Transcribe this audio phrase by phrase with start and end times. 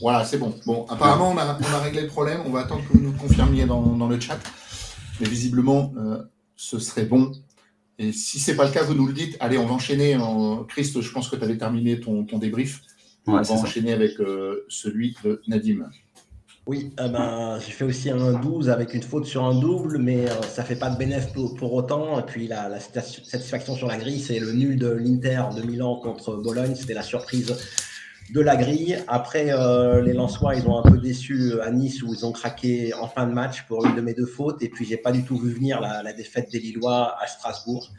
[0.00, 0.54] Voilà, c'est bon.
[0.64, 2.40] Bon, apparemment, on a, on a, réglé le problème.
[2.46, 4.38] On va attendre que vous nous confirmiez dans, dans le chat.
[5.20, 6.22] Mais visiblement, euh,
[6.56, 7.32] ce serait bon.
[7.98, 9.36] Et si c'est pas le cas, vous nous le dites.
[9.40, 10.16] Allez, on va enchaîner.
[10.16, 10.64] En...
[10.64, 12.80] Christ, je pense que tu avais terminé ton, ton débrief.
[13.26, 15.86] on va enchaîner avec euh, celui de Nadim.
[16.66, 20.26] Oui, euh, ben, j'ai fait aussi un 12 avec une faute sur un double, mais
[20.48, 22.18] ça fait pas de bénéfice pour, autant.
[22.18, 25.96] Et puis la, la satisfaction sur la grille, c'est le nul de l'Inter de Milan
[25.96, 26.74] contre Bologne.
[26.74, 27.54] C'était la surprise
[28.32, 28.98] de la grille.
[29.08, 32.94] Après, euh, les Lensois, ils ont un peu déçu à Nice où ils ont craqué
[32.94, 34.62] en fin de match pour une de mes deux fautes.
[34.62, 37.90] Et puis, j'ai pas du tout vu venir la, défaite des Lillois à Strasbourg.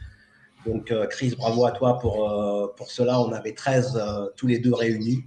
[0.66, 3.20] Donc, euh, Chris, bravo à toi pour, euh, pour cela.
[3.20, 4.00] On avait 13
[4.36, 5.24] tous les deux réunis.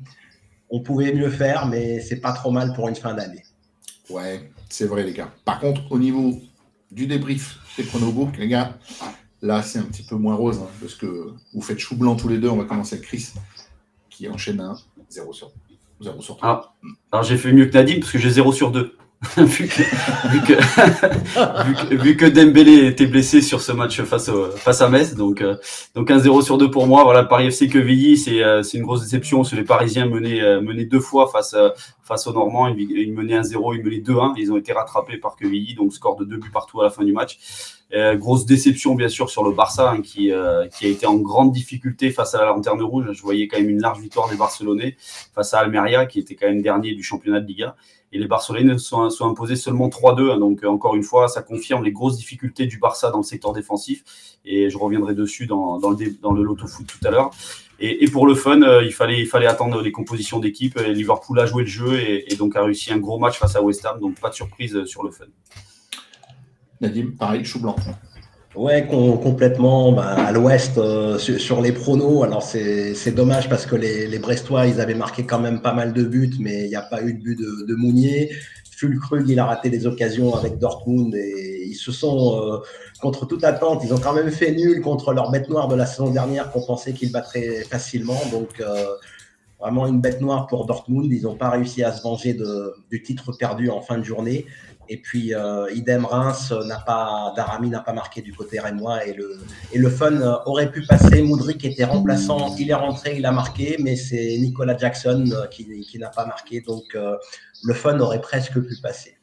[0.69, 3.43] On pouvait mieux faire, mais c'est pas trop mal pour une fin d'année.
[4.09, 5.31] Ouais, c'est vrai, les gars.
[5.45, 6.39] Par contre, au niveau
[6.91, 8.77] du débrief des chronobooks, les gars,
[9.41, 12.27] là, c'est un petit peu moins rose hein, parce que vous faites chou blanc tous
[12.27, 12.49] les deux.
[12.49, 13.33] On va commencer avec Chris
[14.09, 14.77] qui enchaîne un
[15.15, 15.51] 0 sur,
[16.01, 16.49] 0 sur 3.
[16.49, 16.73] Ah,
[17.11, 18.97] alors j'ai fait mieux que Nadim parce que j'ai 0 sur 2.
[19.37, 19.83] vu, que,
[21.95, 24.29] vu, Dembélé était blessé sur ce match face,
[24.81, 25.55] à Metz, donc, euh,
[25.95, 27.03] donc un 0 sur 2 pour moi.
[27.03, 29.43] Voilà, Paris FC Quevilly, c'est euh, c'est une grosse déception.
[29.43, 31.55] Sur les Parisiens menaient, euh, menaient deux fois face,
[32.03, 32.67] face aux Normands.
[32.67, 34.33] Ils, menaient 1-0, ils menaient 2-1.
[34.37, 37.03] Ils ont été rattrapés par Quevilly, donc score de deux buts partout à la fin
[37.03, 37.37] du match.
[37.93, 41.17] Euh, grosse déception bien sûr sur le Barça hein, qui, euh, qui a été en
[41.17, 43.11] grande difficulté face à la Lanterne Rouge.
[43.11, 44.97] Je voyais quand même une large victoire des Barcelonais
[45.33, 47.75] face à Almeria qui était quand même dernier du championnat de Liga.
[48.11, 50.31] Et les Barcelonais sont, sont imposés seulement 3-2.
[50.31, 50.39] Hein.
[50.39, 54.03] donc encore une fois, ça confirme les grosses difficultés du Barça dans le secteur défensif.
[54.45, 57.31] Et je reviendrai dessus dans, le, dans loto foot tout à l'heure.
[57.79, 60.79] Et, pour le fun, euh, il, fallait, attendre les compositions d'équipe.
[60.79, 63.61] Liverpool a joué le jeu et, et, donc a réussi un gros match face à
[63.61, 63.99] West Ham.
[63.99, 65.25] Donc pas de surprise sur le fun.
[66.79, 67.75] Nadim, pareil, chou blanc.
[68.55, 69.91] Ouais, complètement.
[69.91, 74.79] Bah, à l'ouest, euh, sur, les pronos, alors c'est dommage parce que les, Brestois, ils
[74.79, 77.19] avaient marqué quand même pas mal de buts, mais il n'y a pas eu de
[77.19, 78.31] but de, de Mounier.
[78.71, 82.57] Fulkrug, il a raté des occasions avec Dortmund et ils se sont, euh,
[83.01, 85.85] contre toute attente, ils ont quand même fait nul contre leur bête noire de la
[85.85, 88.19] saison dernière qu'on pensait qu'ils battraient facilement.
[88.31, 88.85] Donc, euh,
[89.59, 91.11] vraiment une bête noire pour Dortmund.
[91.11, 92.37] Ils n'ont pas réussi à se venger
[92.91, 94.45] du titre perdu en fin de journée.
[94.87, 99.13] Et puis, euh, idem Reims n'a pas, Darami n'a pas marqué du côté rémois et
[99.13, 99.39] le,
[99.73, 101.21] et le fun euh, aurait pu passer.
[101.21, 105.81] Moudric était remplaçant, il est rentré, il a marqué, mais c'est Nicolas Jackson euh, qui,
[105.81, 106.61] qui n'a pas marqué.
[106.61, 109.15] Donc, le fun aurait presque pu passer.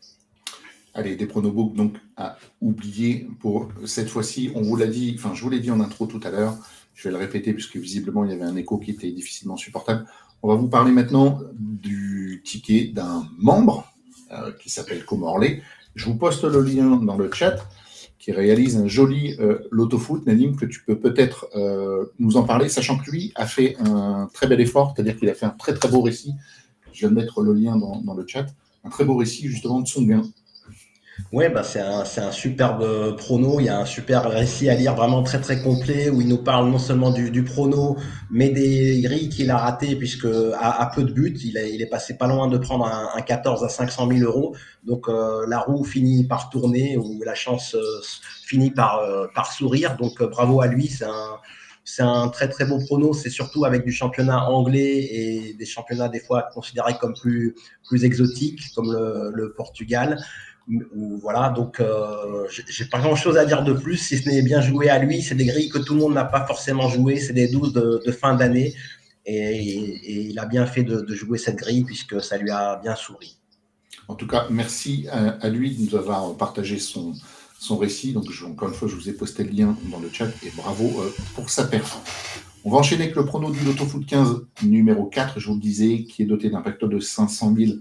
[0.94, 4.52] Allez, des pronobooks donc à oublier pour cette fois-ci.
[4.54, 6.56] On vous l'a dit, enfin, je vous l'ai dit en intro tout à l'heure.
[6.94, 10.06] Je vais le répéter puisque visiblement il y avait un écho qui était difficilement supportable.
[10.42, 13.92] On va vous parler maintenant du ticket d'un membre
[14.32, 15.62] euh, qui s'appelle Comorley.
[15.94, 17.56] Je vous poste le lien dans le chat
[18.18, 22.68] qui réalise un joli euh, loto-foot, Nadim, que tu peux peut-être euh, nous en parler,
[22.68, 25.74] sachant que lui a fait un très bel effort, c'est-à-dire qu'il a fait un très
[25.74, 26.32] très beau récit.
[26.92, 28.46] Je de mettre le lien dans, dans le chat.
[28.84, 30.22] Un très beau récit justement de son gain.
[31.30, 33.60] Oui, bah c'est un, un, superbe prono.
[33.60, 36.42] Il y a un super récit à lire, vraiment très très complet, où il nous
[36.42, 37.96] parle non seulement du, du prono,
[38.30, 40.26] mais des grilles qu'il a ratées, puisque
[40.58, 43.64] à, peu de buts, il, il, est passé pas loin de prendre un, un 14
[43.64, 44.54] à 500 000 euros.
[44.84, 48.00] Donc euh, la roue finit par tourner, ou la chance euh,
[48.44, 49.96] finit par, euh, par sourire.
[49.96, 51.38] Donc bravo à lui, c'est un,
[51.84, 53.14] c'est un très très beau prono.
[53.14, 57.54] C'est surtout avec du championnat anglais et des championnats des fois considérés comme plus,
[57.84, 60.18] plus exotiques, comme le, le Portugal
[61.20, 64.60] voilà, donc euh, j'ai pas grand chose à dire de plus, si ce n'est bien
[64.60, 65.22] joué à lui.
[65.22, 68.12] C'est des grilles que tout le monde n'a pas forcément joué, c'est des 12 de,
[68.12, 68.74] fin d'année.
[69.26, 73.38] Et, il a bien fait de, jouer cette grille puisque ça lui a bien souri.
[74.08, 77.14] En tout cas, merci à, lui de nous avoir partagé son,
[77.58, 78.12] son récit.
[78.12, 81.00] Donc, encore une fois, je vous ai posté le lien dans le chat et bravo
[81.00, 82.08] euh, pour sa performance.
[82.64, 85.60] On va enchaîner avec le prono du Lotto Foot 15 numéro 4, je vous le
[85.60, 87.72] disais, qui est doté d'un pacte de 500 000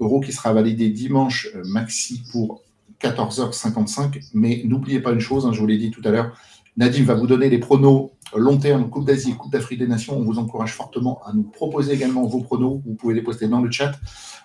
[0.00, 2.62] euro qui sera validé dimanche euh, maxi pour
[3.02, 4.30] 14h55.
[4.34, 6.36] Mais n'oubliez pas une chose, hein, je vous l'ai dit tout à l'heure,
[6.76, 10.16] Nadim va vous donner les pronos long terme, Coupe d'Asie, Coupe d'Afrique des Nations.
[10.16, 12.80] On vous encourage fortement à nous proposer également vos pronos.
[12.84, 13.92] Vous pouvez les poster dans le chat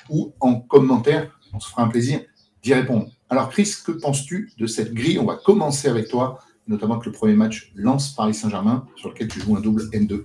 [0.09, 1.29] ou en commentaire.
[1.53, 2.21] On se fera un plaisir
[2.63, 3.07] d'y répondre.
[3.29, 5.19] Alors Chris, que penses-tu de cette grille?
[5.19, 9.27] On va commencer avec toi, notamment que le premier match lance Paris Saint-Germain, sur lequel
[9.27, 10.23] tu joues un double N2.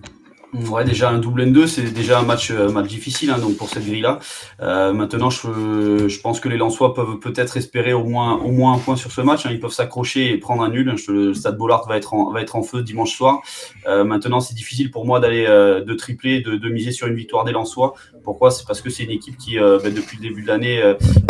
[0.54, 3.84] Ouais, déjà un double N2, c'est déjà un match, match difficile hein, donc pour cette
[3.84, 4.18] grille-là.
[4.62, 8.72] Euh, maintenant, je, je pense que les Lensois peuvent peut-être espérer au moins, au moins
[8.72, 9.44] un point sur ce match.
[9.44, 9.50] Hein.
[9.52, 10.96] Ils peuvent s'accrocher et prendre un nul.
[11.08, 13.42] Le Stade Bollard va être en, va être en feu dimanche soir.
[13.86, 17.44] Euh, maintenant, c'est difficile pour moi d'aller euh, de tripler, de, miser sur une victoire
[17.44, 17.92] des Lensois.
[18.24, 18.50] Pourquoi?
[18.50, 20.82] C'est parce que c'est une équipe qui, ben, depuis le début de l'année,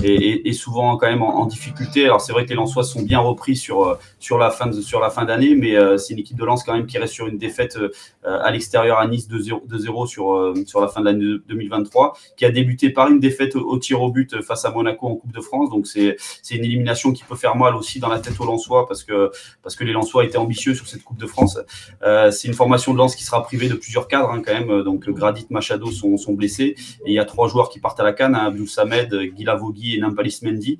[0.02, 2.04] est, est, souvent quand même en, difficulté.
[2.04, 5.76] Alors c'est vrai que les Lensois sont bien repris sur sur la fin d'année, mais
[5.96, 7.78] c'est une équipe de Lens quand même qui reste sur une défaite
[8.24, 12.90] à l'extérieur à Nice 2-0 sur, sur la fin de l'année 2023, qui a débuté
[12.90, 15.70] par une défaite au, tir au but face à Monaco en Coupe de France.
[15.70, 16.16] Donc c'est
[16.50, 19.30] une élimination qui peut faire mal aussi dans la tête aux Lensois parce que,
[19.62, 21.58] parce que les Lensois étaient ambitieux sur cette Coupe de France.
[22.02, 24.82] c'est une formation de lance qui sera privée de plusieurs cadres hein, quand même.
[24.82, 28.04] Donc Gradit, Machado sont, sont blessés et il y a trois joueurs qui partent à
[28.04, 30.78] la canne, hein, Samed, Guilavogui et Nampalis Mendy.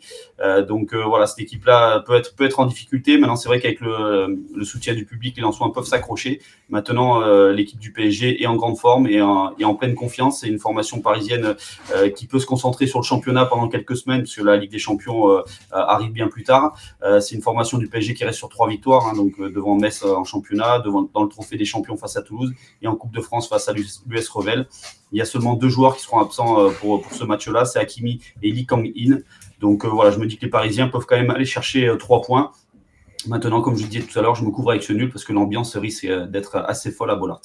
[0.67, 3.19] donc voilà, cette équipe-là peut être, peut être en difficulté.
[3.19, 6.41] Maintenant, c'est vrai qu'avec le, le, soutien du public, les Lensois peuvent s'accrocher.
[6.69, 10.41] Maintenant, euh, l'équipe du PSG est en grande forme et en, pleine confiance.
[10.41, 11.55] C'est une formation parisienne
[11.95, 14.79] euh, qui peut se concentrer sur le championnat pendant quelques semaines, puisque la Ligue des
[14.79, 16.75] Champions euh, arrive bien plus tard.
[17.21, 20.25] c'est une formation du PSG qui reste sur trois victoires, hein, donc devant Metz en
[20.25, 23.49] championnat, devant, dans le trophée des champions face à Toulouse et en Coupe de France
[23.49, 24.67] face à l'US Revel.
[25.13, 28.21] Il y a seulement deux joueurs qui seront absents pour, pour ce match-là, c'est Hakimi
[28.43, 29.19] et Lee Kang-in.
[29.61, 32.53] Donc voilà, je me dis que les Parisiens peuvent quand même aller chercher trois points.
[33.27, 35.33] Maintenant, comme je disais tout à l'heure, je me couvre avec ce nul parce que
[35.33, 37.41] l'ambiance risque d'être assez folle à Bollard.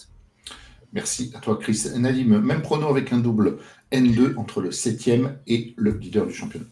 [0.94, 1.86] Merci à toi, Chris.
[1.98, 3.58] Nadim, même prono avec un double
[3.92, 6.66] N2 entre le 7e et le leader du championnat.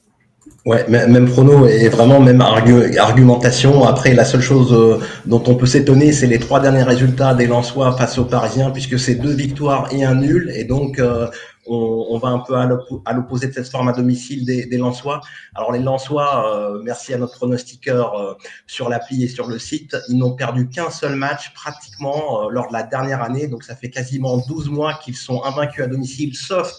[0.65, 3.83] Ouais, même prono et vraiment même argumentation.
[3.83, 7.47] Après, la seule chose euh, dont on peut s'étonner, c'est les trois derniers résultats des
[7.47, 10.51] Lensois face aux Parisiens, puisque c'est deux victoires et un nul.
[10.55, 11.27] Et donc, euh,
[11.71, 15.21] on, va un peu à l'opposé de cette forme à domicile des, Lensois.
[15.55, 18.33] Alors les Lensois, euh, merci à notre pronostiqueur euh,
[18.67, 22.67] sur l'appli et sur le site, ils n'ont perdu qu'un seul match pratiquement euh, lors
[22.67, 23.47] de la dernière année.
[23.47, 26.71] Donc ça fait quasiment 12 mois qu'ils sont invaincus à domicile, sauf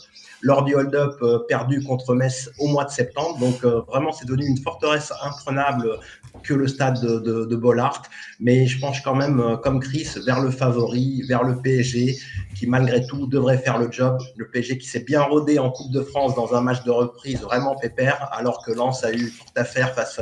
[0.42, 3.38] lors du hold-up perdu contre Metz au mois de septembre.
[3.38, 6.00] Donc vraiment, c'est devenu une forteresse imprenable
[6.42, 8.02] que le stade de, de, Bollard.
[8.40, 12.16] Mais je penche quand même, euh, comme Chris, vers le favori, vers le PSG,
[12.54, 14.18] qui malgré tout devrait faire le job.
[14.36, 17.40] Le PSG qui s'est bien rodé en Coupe de France dans un match de reprise
[17.40, 20.20] vraiment pépère, alors que Lens a eu toute affaire face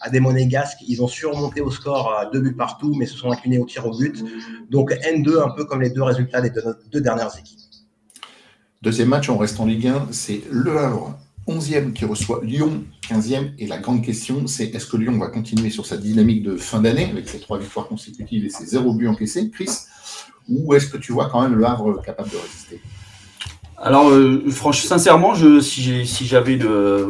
[0.00, 0.78] à des monégasques.
[0.86, 3.86] Ils ont surmonté au score à deux buts partout, mais se sont inclinés au tir
[3.86, 4.24] au but.
[4.70, 6.52] Donc N2, un peu comme les deux résultats des
[6.90, 7.58] deux dernières équipes.
[8.80, 11.18] Deuxième match, on reste en Ligue 1, c'est Le Havre,
[11.48, 13.52] 11e, qui reçoit Lyon, 15e.
[13.58, 16.80] Et la grande question, c'est est-ce que Lyon va continuer sur sa dynamique de fin
[16.80, 19.70] d'année, avec ses trois victoires consécutives et ses zéro buts encaissés, Chris?
[20.48, 22.80] Ou est-ce que tu vois quand même Le Havre capable de résister?
[23.80, 26.62] Alors, euh, franchement, sincèrement, je, si, si j'avais une,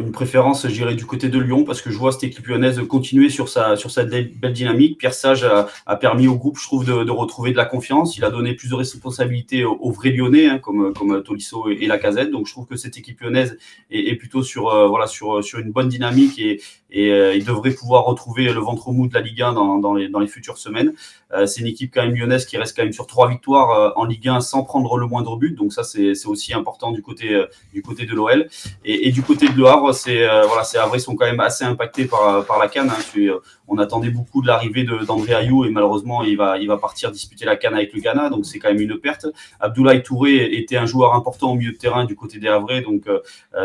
[0.03, 3.31] une, préférence, j'irais du côté de Lyon parce que je vois cette équipe lyonnaise continuer
[3.31, 4.99] sur sa, sur sa belle dynamique.
[4.99, 8.19] Pierre Sage a, a permis au groupe, je trouve, de, de, retrouver de la confiance.
[8.19, 11.87] Il a donné plus de responsabilités aux, vrais Lyonnais, hein, comme, comme Tolisso et, et
[11.87, 12.31] Lacazette.
[12.31, 13.57] Donc, je trouve que cette équipe lyonnaise
[13.91, 17.45] est, est plutôt sur, euh, voilà, sur, sur une bonne dynamique et, et euh, il
[17.45, 20.27] devrait pouvoir retrouver le ventre mou de la Ligue 1 dans, dans, les, dans les
[20.27, 20.95] futures semaines.
[21.33, 23.91] Euh, c'est une équipe quand même lyonnaise qui reste quand même sur trois victoires euh,
[23.97, 25.55] en Ligue 1 sans prendre le moindre but.
[25.55, 28.49] Donc ça, c'est aussi important du côté, euh, du côté de l'OL.
[28.85, 31.41] Et, et, du côté de Le Havre, c'est voilà, c'est Havre, ils sont quand même
[31.41, 32.91] assez impactés par, par la canne.
[32.91, 33.39] Hein.
[33.69, 37.45] On attendait beaucoup de l'arrivée d'André Ayou et malheureusement, il va, il va partir disputer
[37.45, 38.31] la canne avec le Ghana.
[38.31, 39.27] Donc c'est quand même une perte.
[39.61, 42.81] Abdoulaye Touré était un joueur important au milieu de terrain du côté des Havrais.
[42.81, 43.05] Donc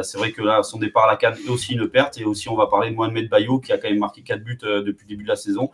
[0.02, 2.18] c'est vrai que là, son départ à la canne est aussi une perte.
[2.20, 4.58] Et aussi, on va parler de Mohamed Bayo qui a quand même marqué quatre buts
[4.62, 5.72] depuis le début de la saison,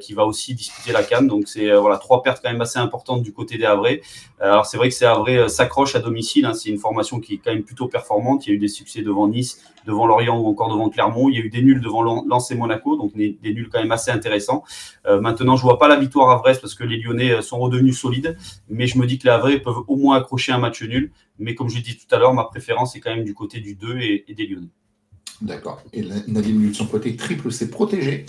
[0.00, 1.26] qui va aussi disputer la canne.
[1.26, 4.00] Donc c'est euh, voilà trois pertes quand même assez importantes du côté des Havrais.
[4.40, 6.46] Euh, alors c'est vrai que c'est Havrais euh, s'accroche à domicile.
[6.46, 6.54] Hein.
[6.54, 8.46] c'est une formation qui est quand même plutôt performante.
[8.46, 11.28] Il y a eu des succès devant Nice, devant Lorient ou encore devant Clermont.
[11.28, 13.92] Il y a eu des nuls devant Lens et Monaco, donc des, nuls quand même
[13.92, 14.64] assez intéressants.
[15.20, 18.36] maintenant, je vois pas la victoire à Brest parce que les Lyonnais sont redevenus solides,
[18.68, 21.12] mais je me dis que les Havrais peuvent au moins accrocher un match nul.
[21.38, 23.60] Mais comme je l'ai dit tout à l'heure, ma préférence est quand même du côté
[23.60, 24.68] du 2 et, des Lyonnais.
[25.40, 25.82] D'accord.
[25.92, 28.26] Et Nadine, de son côté, triple, c'est protégé.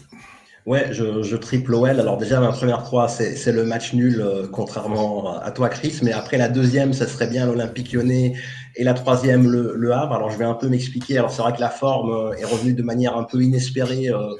[0.66, 2.00] Ouais, je, triple OL.
[2.00, 6.00] Alors déjà, ma première croix, c'est le match nul, euh, contrairement à toi, Chris.
[6.02, 8.34] Mais après, la deuxième, ça serait bien l'Olympique lyonnais.
[8.76, 10.16] Et la troisième, le, le, Havre.
[10.16, 11.20] Alors, je vais un peu m'expliquer.
[11.20, 14.34] Alors, c'est vrai que la forme euh, est revenue de manière un peu inespérée, euh,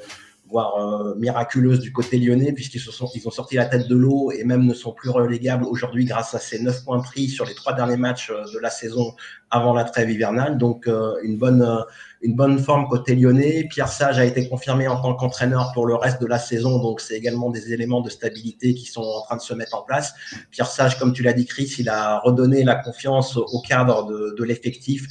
[0.48, 4.30] voire miraculeuse du côté lyonnais, puisqu'ils se sont, ils ont sorti la tête de l'eau
[4.30, 7.54] et même ne sont plus relégables aujourd'hui grâce à ces neuf points pris sur les
[7.54, 9.14] trois derniers matchs de la saison
[9.50, 10.56] avant la trêve hivernale.
[10.56, 10.88] Donc,
[11.22, 11.84] une bonne
[12.22, 13.68] une bonne forme côté lyonnais.
[13.70, 17.00] Pierre Sage a été confirmé en tant qu'entraîneur pour le reste de la saison, donc
[17.00, 20.14] c'est également des éléments de stabilité qui sont en train de se mettre en place.
[20.50, 24.34] Pierre Sage, comme tu l'as dit, Chris, il a redonné la confiance au cadre de,
[24.36, 25.06] de l'effectif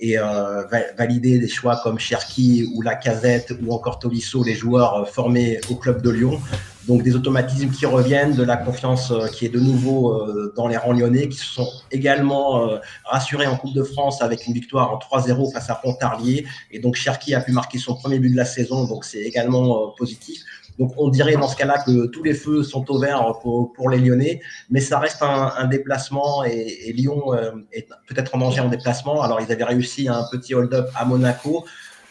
[0.00, 0.62] et euh,
[0.96, 6.02] validé des choix comme Cherki ou Lacazette ou encore Tolisso, les joueurs formés au club
[6.02, 6.40] de Lyon.
[6.88, 10.66] Donc des automatismes qui reviennent, de la confiance euh, qui est de nouveau euh, dans
[10.66, 14.54] les rangs lyonnais, qui se sont également euh, rassurés en Coupe de France avec une
[14.54, 16.46] victoire en 3-0 face à Pontarlier.
[16.70, 19.94] Et donc Cherki a pu marquer son premier but de la saison, donc c'est également
[19.96, 20.40] positif.
[20.80, 23.98] Donc on dirait dans ce cas-là que tous les feux sont ouverts pour, pour les
[23.98, 27.34] Lyonnais, mais ça reste un, déplacement et, Lyon
[27.70, 29.22] est peut-être en danger en déplacement.
[29.22, 31.64] Alors ils avaient réussi un petit hold-up à Monaco.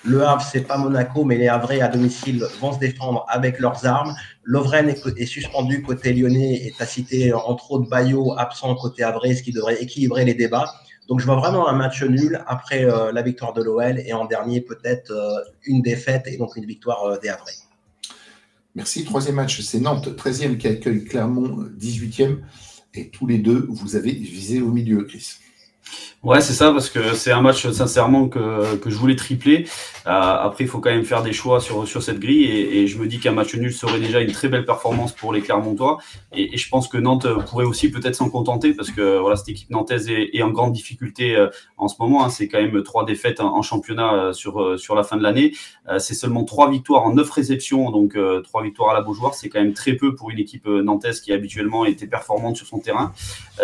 [0.06, 3.86] Le Havre, c'est pas Monaco, mais les Havrais à domicile vont se défendre avec leurs
[3.86, 4.16] armes.
[4.44, 9.44] Lovren est, suspendu côté lyonnais et à cité entre autres Bayo absent côté Havrais, ce
[9.44, 10.72] qui devrait équilibrer les débats.
[11.10, 14.26] Donc je vois vraiment un match nul après euh, la victoire de l'OL et en
[14.26, 17.69] dernier peut-être euh, une défaite et donc une victoire euh, des Havrais.
[18.80, 19.04] Merci.
[19.04, 22.38] Troisième match, c'est Nantes, 13e qui accueille Clermont, 18e.
[22.94, 25.32] Et tous les deux, vous avez visé au milieu, Chris.
[26.22, 29.66] Ouais, c'est ça, parce que c'est un match, sincèrement, que, que je voulais tripler.
[30.06, 32.98] Euh, après, il faut quand même faire des choix sur, sur cette grille, et, je
[32.98, 36.00] me dis qu'un match nul serait déjà une très belle performance pour les Clermontois.
[36.34, 39.48] Et, et je pense que Nantes pourrait aussi peut-être s'en contenter, parce que voilà, cette
[39.48, 41.48] équipe nantaise est, en grande difficulté euh,
[41.78, 42.26] en ce moment.
[42.26, 42.30] Hein.
[42.30, 45.54] C'est quand même trois défaites en, championnat euh, sur, sur la fin de l'année.
[46.00, 49.36] c'est seulement trois victoires en neuf réceptions, donc trois victoires à la Beaujoire.
[49.36, 52.80] C'est quand même très peu pour une équipe nantaise qui habituellement était performante sur son
[52.80, 53.14] terrain.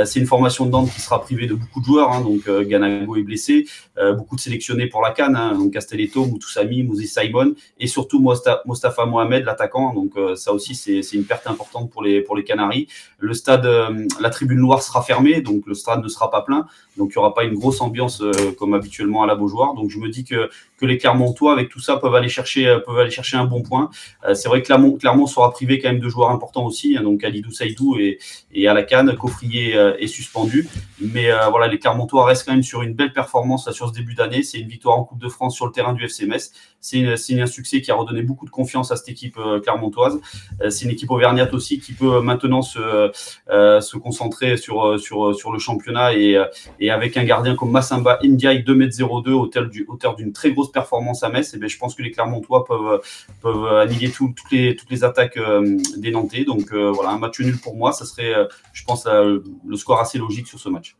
[0.05, 2.63] c'est une formation de Nantes qui sera privée de beaucoup de joueurs, hein, donc euh,
[2.63, 3.65] Ganago est blessé,
[3.97, 8.19] euh, beaucoup de sélectionnés pour la Cannes, hein, donc Castelletto, Moutoussami, Mouzi Simon et surtout
[8.19, 9.93] Mostafa Mohamed, l'attaquant.
[9.93, 12.87] Donc euh, ça aussi c'est une perte importante pour les pour les Canaries.
[13.19, 13.67] Le stade,
[14.19, 17.17] la tribune noire sera fermée, donc le stade ne sera pas plein, donc il n'y
[17.17, 18.21] aura pas une grosse ambiance
[18.57, 19.73] comme habituellement à la Beaujoire.
[19.73, 22.99] Donc je me dis que que les Clermontois avec tout ça peuvent aller chercher peuvent
[22.99, 23.89] aller chercher un bon point.
[24.33, 27.23] c'est vrai que Clermont, Clermont sera privé quand même de joueurs importants aussi, hein, donc
[27.23, 28.19] Alidou Saïdou et,
[28.53, 30.67] et à la Cannes, Coffrier est suspendu,
[30.99, 34.43] mais voilà les Clermontois restent quand même sur une belle performance sur ce début d'année.
[34.43, 36.51] C'est une victoire en Coupe de France sur le terrain du FC Metz.
[36.79, 40.19] C'est un succès qui a redonné beaucoup de confiance à cette équipe euh, clermontoise.
[40.61, 43.11] Euh, c'est une équipe auvergnate aussi qui peut maintenant se,
[43.49, 46.41] euh, se concentrer sur, sur, sur le championnat et,
[46.79, 49.31] et avec un gardien comme Massamba Ndiaye, 2m02,
[49.87, 53.01] auteur d'une très grosse performance à Metz, et bien, je pense que les Clermontois peuvent,
[53.41, 55.39] peuvent annihiler toutes, les, toutes les attaques
[55.97, 56.43] des Nantais.
[56.43, 58.33] Donc voilà, un match nul pour moi, ça serait,
[58.73, 60.95] je pense, le score assez logique sur ce match.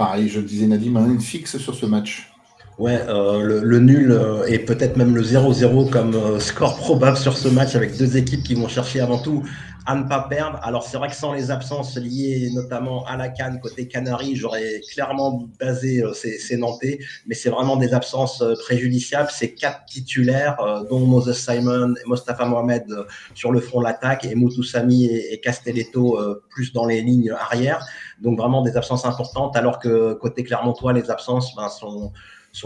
[0.00, 2.32] Pareil, je le disais Nadim, un fixe sur ce match.
[2.78, 7.36] Ouais, euh, le, nul euh, et peut-être même le 0-0 comme euh, score probable sur
[7.36, 9.42] ce match avec deux équipes qui vont chercher avant tout
[9.84, 10.58] à ne pas perdre.
[10.62, 14.80] Alors c'est vrai que sans les absences liées notamment à la Cannes côté Canaries, j'aurais
[14.90, 19.28] clairement basé ces, Nantais, mais c'est vraiment des absences préjudiciables.
[19.30, 20.56] C'est quatre titulaires,
[20.88, 22.86] dont Moses Simon et Mostafa Mohamed
[23.34, 27.86] sur le front de l'attaque et Moutoussami et, et Castelletto plus dans les lignes arrière.
[28.20, 32.12] Donc vraiment des absences importantes, alors que côté Clermontois, les absences ben, sont,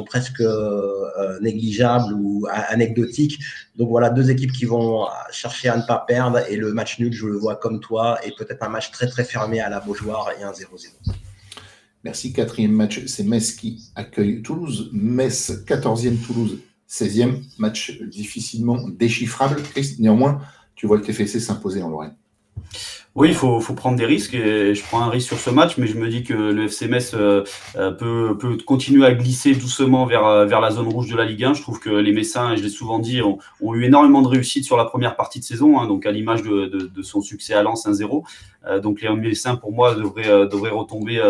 [0.05, 3.39] presque euh, négligeables ou anecdotiques.
[3.77, 7.13] Donc voilà, deux équipes qui vont chercher à ne pas perdre et le match nul,
[7.13, 10.31] je le vois comme toi, et peut-être un match très très fermé à la Beaujoire
[10.39, 10.67] et un 0-0.
[12.05, 12.35] Merci.
[12.35, 14.91] Quatrième match, c'est Metz qui accueille Toulouse.
[14.93, 16.59] Metz, 14e, Toulouse,
[16.89, 17.43] 16e.
[17.59, 19.63] Match difficilement déchiffrable.
[19.99, 20.41] néanmoins,
[20.75, 22.15] tu vois le TFC s'imposer en Lorraine.
[23.17, 25.77] Oui, il faut, faut, prendre des risques et je prends un risque sur ce match,
[25.79, 27.45] mais je me dis que le FC Metz euh,
[27.77, 31.25] euh, peut, peut, continuer à glisser doucement vers, euh, vers la zone rouge de la
[31.25, 31.55] Ligue 1.
[31.55, 33.39] Je trouve que les Messins, et je l'ai souvent dit, ont,
[33.73, 36.67] eu énormément de réussite sur la première partie de saison, hein, donc à l'image de,
[36.67, 38.25] de, de, son succès à Lens 1-0.
[38.67, 41.23] Euh, donc les Messins, pour moi, devraient, devraient retomber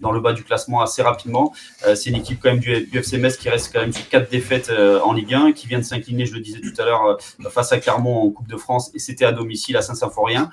[0.00, 1.52] dans le bas du classement assez rapidement.
[1.94, 4.30] C'est une équipe quand même du, du, FC Metz qui reste quand même sur quatre
[4.30, 4.70] défaites
[5.04, 7.18] en Ligue 1, qui vient de s'incliner, je le disais tout à l'heure,
[7.50, 10.50] face à Clermont en Coupe de France, et c'était à domicile à Saint-Symphorien.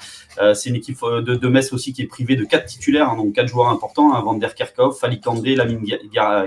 [0.53, 3.33] C'est une équipe de, de Metz aussi qui est privé de quatre titulaires, hein, donc
[3.33, 5.85] quatre joueurs importants, hein, Van der Kerkhoff, Falik André, Lamine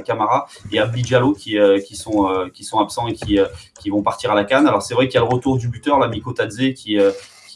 [0.04, 1.02] Camara et Abdi
[1.38, 3.46] qui, euh, sont, euh, absents et qui, euh,
[3.90, 4.66] vont partir à la canne.
[4.66, 6.98] Alors c'est vrai qu'il y a le retour du buteur, l'Amico Tadze, qui,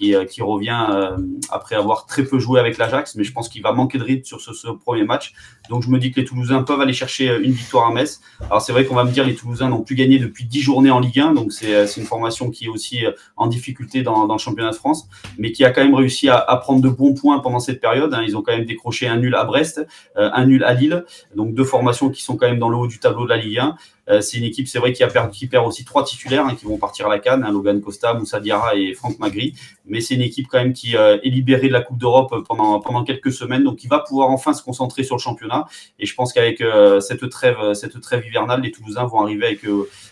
[0.03, 1.17] euh, qui, revient euh,
[1.51, 4.25] après avoir très peu joué avec l'Ajax, mais je pense qu'il va manquer de rythme
[4.25, 5.33] sur ce, premier match.
[5.71, 8.21] Donc je me dis que les Toulousains peuvent aller chercher euh, une victoire à Metz.
[8.43, 10.91] Alors c'est vrai qu'on va me dire les Toulousains n'ont plus gagné depuis 10 journées
[10.91, 13.05] en Ligue 1, donc c'est une formation qui est aussi
[13.37, 16.81] en difficulté dans, le championnat de France, mais qui a quand même réussi à, prendre
[16.81, 18.13] de bons points pendant cette période.
[18.15, 18.23] Hein.
[18.27, 19.87] Ils ont quand même décroché un nul à Brest,
[20.17, 22.99] un nul à Lille, donc deux formations qui sont quand même dans le haut du
[22.99, 23.77] tableau de la Ligue 1.
[24.09, 26.79] Euh, c'est une équipe, c'est vrai, qui, qui perd aussi trois titulaires hein, qui vont
[26.79, 29.55] partir à la canne, hein, Logan Costa, Moussa Diarra et Franck Magri.
[29.85, 32.81] Mais c'est une équipe quand même qui euh, est libérée de la Coupe d'Europe pendant,
[32.81, 35.67] pendant quelques semaines, donc il va pouvoir enfin se concentrer sur le championnat.
[35.99, 39.59] Et je pense qu'avec euh, cette trêve, cette trêve hivernale, les Toulousains vont arriver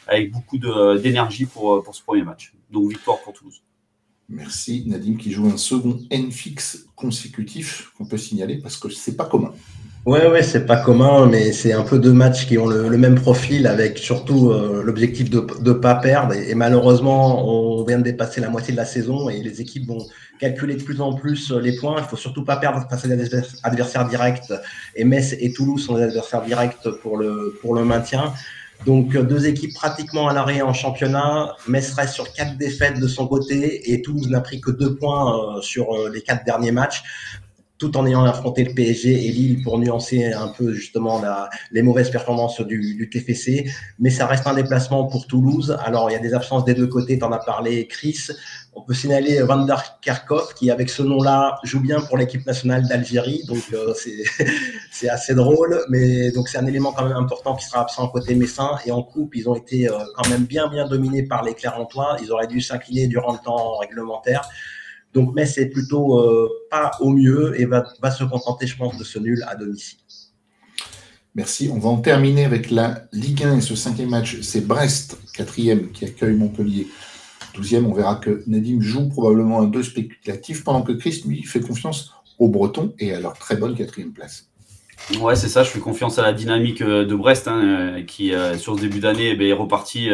[0.06, 2.52] avec, beaucoup d'énergie pour, pour ce premier match.
[2.70, 3.62] Donc victoire pour Toulouse.
[4.28, 9.16] Merci Nadim qui joue un second N fixe consécutif qu'on peut signaler parce que c'est
[9.16, 9.52] pas commun.
[10.06, 13.14] Ouais, ouais, c'est pas commun, mais c'est un peu deux matchs qui ont le, même
[13.14, 16.34] profil, avec surtout euh, l'objectif de ne pas perdre.
[16.34, 20.06] Et, malheureusement, on vient de dépasser la moitié de la saison et les équipes vont
[20.38, 21.96] calculer de plus en plus euh, les points.
[21.96, 23.30] Il faut surtout pas perdre face à des
[23.62, 24.52] adversaires directs.
[24.94, 28.34] Et Metz et Toulouse sont des adversaires directs pour le, pour le maintien.
[28.84, 31.56] Donc euh, deux équipes pratiquement à l'arrêt en championnat.
[31.66, 35.62] Metz reste sur quatre défaites de son côté et Toulouse n'a pris que deux points
[35.62, 37.02] sur les quatre derniers matchs
[37.78, 41.82] tout en ayant affronté le PSG et Lille pour nuancer un peu justement la, les
[41.82, 43.68] mauvaises performances du, du, TFC.
[43.98, 45.76] Mais ça reste un déplacement pour Toulouse.
[45.84, 48.28] Alors il y a des absences des deux côtés, tu en as parlé Chris.
[48.76, 52.86] On peut signaler Van der Kerkhoff qui avec ce nom-là joue bien pour l'équipe nationale
[52.86, 53.42] d'Algérie.
[53.48, 53.92] Donc euh,
[54.92, 55.80] c'est assez drôle.
[55.88, 58.70] Mais donc c'est un élément quand même important qui sera absent côté Messin.
[58.86, 62.18] Et en coupe, ils ont été euh, quand même bien bien dominés par les Clermontois.
[62.22, 64.48] Ils auraient dû s'incliner durant le temps réglementaire.
[65.14, 69.04] Donc Metz est plutôt euh, pas au mieux et va, se contenter, je pense, de
[69.04, 69.98] ce nul à domicile.
[71.36, 71.70] Merci.
[71.72, 74.40] On va en terminer avec la Ligue 1 et ce cinquième match.
[74.42, 76.88] C'est Brest, quatrième, qui accueille Montpellier.
[77.54, 81.60] Douzième, on verra que Nadim joue probablement un 2 spéculatif, pendant que Christ, lui, fait
[81.60, 84.48] confiance aux Bretons et à leur très bonne quatrième place.
[85.20, 85.62] Ouais, c'est ça.
[85.62, 88.80] Je fais confiance à la dynamique euh, de Brest, hein, euh, qui euh, sur ce
[88.80, 90.08] début d'année eh est reparti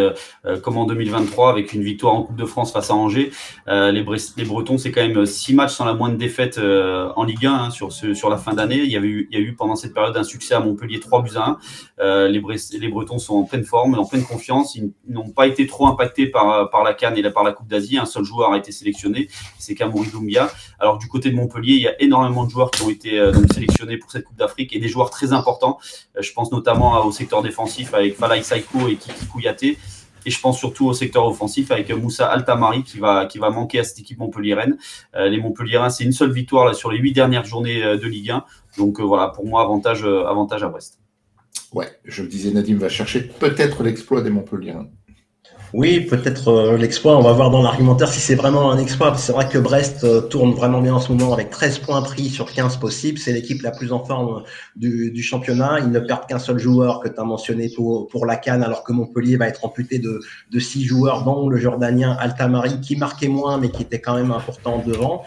[0.63, 3.31] comme en 2023 avec une victoire en Coupe de France face à Angers.
[3.67, 4.05] les,
[4.37, 7.71] les Bretons, c'est quand même six matchs sans la moindre défaite en Ligue 1 hein,
[7.71, 8.79] sur ce, sur la fin d'année.
[8.79, 10.99] Il y avait eu, il y a eu pendant cette période un succès à Montpellier
[10.99, 11.59] 3 buts à
[12.01, 12.29] 1.
[12.29, 12.43] les,
[12.81, 14.75] les Bretons sont en pleine forme, en pleine confiance.
[14.75, 17.99] Ils n'ont pas été trop impactés par par la Cannes et par la Coupe d'Asie.
[17.99, 19.29] Un seul joueur a été sélectionné,
[19.59, 20.51] c'est Kamouri Doumbia.
[20.79, 23.53] Alors du côté de Montpellier, il y a énormément de joueurs qui ont été donc
[23.53, 25.79] sélectionnés pour cette Coupe d'Afrique des joueurs très importants.
[26.17, 29.79] Euh, je pense notamment au secteur défensif avec Falai Saiko et Kiki Kouyaté.
[30.27, 33.79] Et je pense surtout au secteur offensif avec Moussa Altamari qui va, qui va manquer
[33.79, 34.77] à cette équipe montpelliéraine.
[35.15, 38.31] Euh, les Montpelliérains, c'est une seule victoire sur les huit dernières journées euh, de Ligue
[38.31, 38.45] 1.
[38.77, 41.01] Donc voilà, pour moi, avantage, avantage à Brest.
[41.73, 44.89] Ouais, je disais, Nadim va chercher peut-être l'exploit des Montpelliérains.
[45.73, 47.17] Oui, peut-être euh, l'exploit.
[47.17, 49.17] On va voir dans l'argumentaire si c'est vraiment un exploit.
[49.17, 52.29] C'est vrai que Brest euh, tourne vraiment bien en ce moment avec 13 points pris
[52.29, 53.19] sur 15 possibles.
[53.19, 54.43] C'est l'équipe la plus en forme
[54.75, 55.79] du, du championnat.
[55.79, 58.83] Ils ne perdent qu'un seul joueur que tu as mentionné pour, pour la Cannes, alors
[58.83, 63.29] que Montpellier va être amputé de, de six joueurs, dont le Jordanien Altamari, qui marquait
[63.29, 65.23] moins, mais qui était quand même important devant.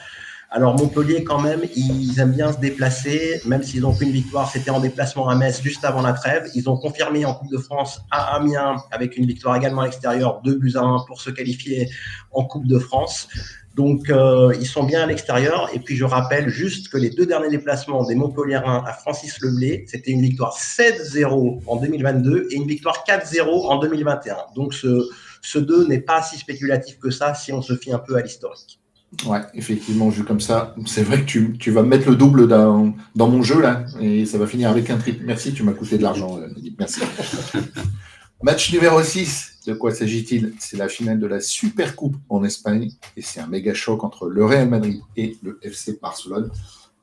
[0.56, 4.52] Alors Montpellier, quand même, ils aiment bien se déplacer, même s'ils ont pris une victoire,
[4.52, 6.48] c'était en déplacement à Metz juste avant la trêve.
[6.54, 10.42] Ils ont confirmé en Coupe de France à Amiens avec une victoire également à l'extérieur,
[10.44, 11.90] 2 buts à 1 pour se qualifier
[12.30, 13.28] en Coupe de France.
[13.74, 15.72] Donc euh, ils sont bien à l'extérieur.
[15.74, 19.86] Et puis je rappelle juste que les deux derniers déplacements des Montpelliérains à Francis Leblé,
[19.88, 24.38] c'était une victoire 7-0 en 2022 et une victoire 4-0 en 2021.
[24.56, 25.10] Donc ce,
[25.42, 28.22] ce 2 n'est pas si spéculatif que ça si on se fie un peu à
[28.22, 28.80] l'historique.
[29.26, 32.94] Ouais, effectivement, vu comme ça, c'est vrai que tu, tu, vas mettre le double dans,
[33.16, 35.24] dans, mon jeu là, et ça va finir avec un triple.
[35.24, 36.48] Merci, tu m'as coûté de l'argent, euh,
[36.78, 37.02] Merci.
[38.44, 40.54] Match numéro 6, de quoi s'agit-il?
[40.60, 44.28] C'est la finale de la Super Coupe en Espagne, et c'est un méga choc entre
[44.28, 46.52] le Real Madrid et le FC Barcelone.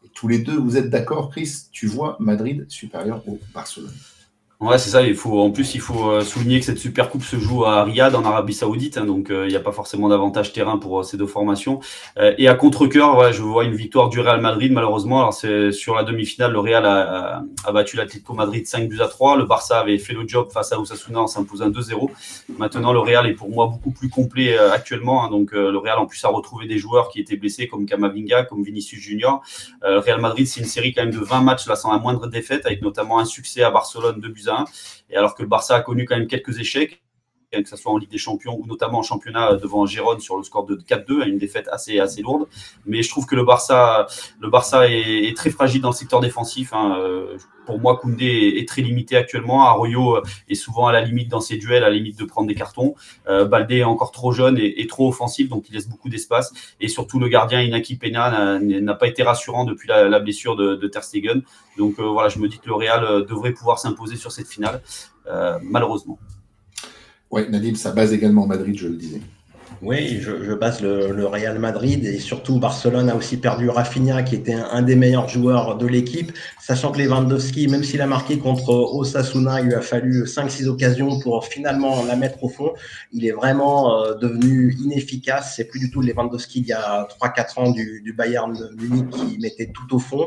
[0.05, 1.69] Et tous les deux, vous êtes d'accord, Chris?
[1.73, 3.95] Tu vois Madrid supérieur au Barcelone
[4.61, 5.01] Ouais, c'est ça.
[5.01, 7.83] Il faut, en plus, il faut euh, souligner que cette Super Coupe se joue à
[7.83, 11.01] Riyad, en Arabie Saoudite, hein, donc euh, il n'y a pas forcément d'avantage terrain pour
[11.01, 11.81] euh, ces deux formations.
[12.19, 15.21] et à contre-cœur, ouais, je vois une victoire du Real Madrid, malheureusement.
[15.21, 19.09] Alors, c'est sur la demi-finale, le Real a, a battu l'Atlético Madrid 5 buts à
[19.09, 19.39] 3.
[19.39, 22.11] Le Barça avait fait le job face à Osasuna en s'imposant 2-0.
[22.59, 25.25] Maintenant, le Real est pour moi beaucoup plus complet actuellement.
[25.25, 28.45] Hein, donc, le Real, en plus, a retrouvé des joueurs qui étaient blessés, comme Camavinga,
[28.45, 29.43] comme Vinicius Junior.
[29.83, 32.27] le Real Madrid, c'est une série quand même de 20 matchs là sans la moindre
[32.27, 34.50] défaite, avec notamment un succès à Barcelone 2 buts
[35.09, 37.03] et alors que le Barça a connu quand même quelques échecs,
[37.53, 40.45] que ce soit en Ligue des Champions ou notamment en championnat devant Gérone sur le
[40.45, 42.47] score de 4-2, une défaite assez, assez lourde.
[42.87, 44.07] Mais je trouve que le Barça,
[44.41, 46.73] le Barça est, très fragile dans le secteur défensif.
[46.73, 46.97] Hein.
[47.01, 47.37] Euh,
[47.67, 49.65] pour moi, Koundé est, très limité actuellement.
[49.65, 52.55] Arroyo est souvent à la limite dans ses duels, à la limite de prendre des
[52.55, 52.95] cartons.
[53.29, 56.53] Euh, Baldé est encore trop jeune et, trop offensif, donc il laisse beaucoup d'espace.
[56.81, 60.89] Et surtout, le gardien Inaki Pena n'a pas été rassurant depuis la, blessure de, de,
[60.89, 61.43] Ter Stegen.
[61.79, 64.83] Donc euh, voilà, je me dis que le Real devrait pouvoir s'imposer sur cette finale,
[65.63, 66.19] malheureusement.
[67.31, 69.21] Oui, Nadim, ça base également Madrid, je le disais.
[69.83, 74.53] Oui, je, base le, Real Madrid et surtout Barcelone a aussi perdu Rafinha qui était
[74.53, 79.61] un, des meilleurs joueurs de l'équipe, sachant que Lewandowski, même s'il a marqué contre Osasuna,
[79.61, 82.73] il lui a fallu 5-6 occasions pour finalement la mettre au fond.
[83.13, 85.55] Il est vraiment euh, devenu inefficace.
[85.57, 89.39] C'est plus du tout le Lewandowski il y a 3-4 ans du, Bayern Munich qui
[89.39, 90.27] mettait tout au fond.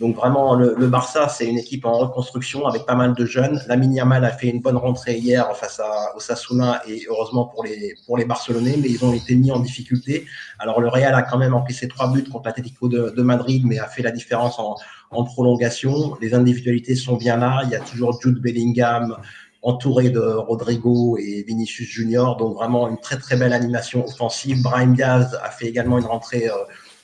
[0.00, 3.60] Donc vraiment le, Barça, c'est une équipe en reconstruction avec pas mal de jeunes.
[3.66, 7.94] La Yamal a fait une bonne rentrée hier face à Osasuna et heureusement pour les
[8.06, 10.26] pour les Barcelonais, mais ils ont été mis en difficulté.
[10.58, 13.78] Alors le Real a quand même encaissé trois buts contre l'Atlético de, de, Madrid, mais
[13.78, 14.76] a fait la différence en,
[15.24, 16.16] prolongation.
[16.20, 17.62] Les individualités sont bien là.
[17.64, 19.16] Il y a toujours Jude Bellingham
[19.62, 24.60] entouré de Rodrigo et Vinicius Junior, donc vraiment une très très belle animation offensive.
[24.62, 26.54] Brahim Diaz a fait également une rentrée euh,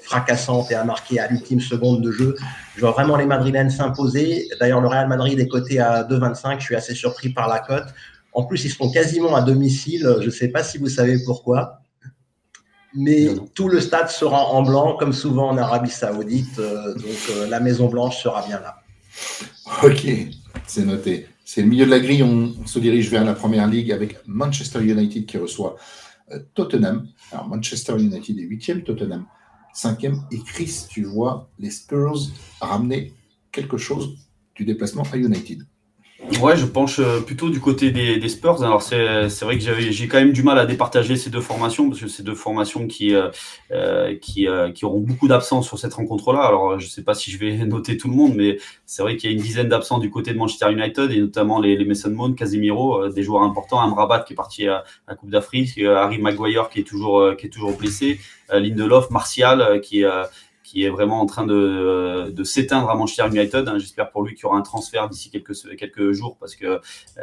[0.00, 2.34] fracassante et a marqué à l'ultime seconde de jeu.
[2.74, 4.48] Je vois vraiment les Madrilènes s'imposer.
[4.58, 6.58] D'ailleurs, le Real Madrid est coté à 2,25.
[6.58, 7.88] Je suis assez surpris par la cote.
[8.38, 10.08] En plus, ils sont quasiment à domicile.
[10.20, 11.80] Je ne sais pas si vous savez pourquoi.
[12.94, 16.56] mais tout le stade sera en blanc, comme souvent en Arabie Saoudite.
[16.60, 18.76] Euh, donc euh, la Maison Blanche sera bien là.
[19.82, 20.06] Ok,
[20.68, 21.26] c'est noté.
[21.44, 22.22] C'est le milieu de la grille.
[22.22, 25.74] On, se dirige vers la première ligue avec Manchester United qui reçoit
[26.30, 27.08] euh, Tottenham.
[27.32, 29.26] Alors Manchester United est huitième, Tottenham
[29.72, 30.22] cinquième.
[30.30, 32.28] Et Chris, tu vois les Spurs
[32.60, 33.14] ramener
[33.50, 34.16] quelque chose
[34.54, 35.64] du déplacement à United.
[36.40, 38.64] Ouais, je penche euh, plutôt du côté des, Spurs.
[38.64, 42.00] Alors c'est, vrai que j'ai quand même du mal à départager ces deux formations parce
[42.00, 43.28] que c'est deux formations qui euh,
[43.70, 46.40] euh, qui, qui auront beaucoup d'absents sur cette rencontre-là.
[46.40, 49.30] Alors je sais pas si je vais noter tout le monde, mais c'est vrai qu'il
[49.30, 52.10] y a une dizaine d'absents du côté de Manchester United et notamment les, les Mason
[52.10, 56.68] Mount, Casemiro, des joueurs importants, Amrabat qui est parti à la Coupe d'Afrique, Harry Maguire
[56.68, 58.18] qui est toujours qui est toujours blessé,
[58.52, 60.08] Lindelof, Martial qui est
[60.68, 63.66] qui est vraiment en train de, de s'éteindre à Manchester United.
[63.66, 63.78] Hein.
[63.78, 66.80] J'espère pour lui qu'il y aura un transfert d'ici quelques, quelques jours parce que euh,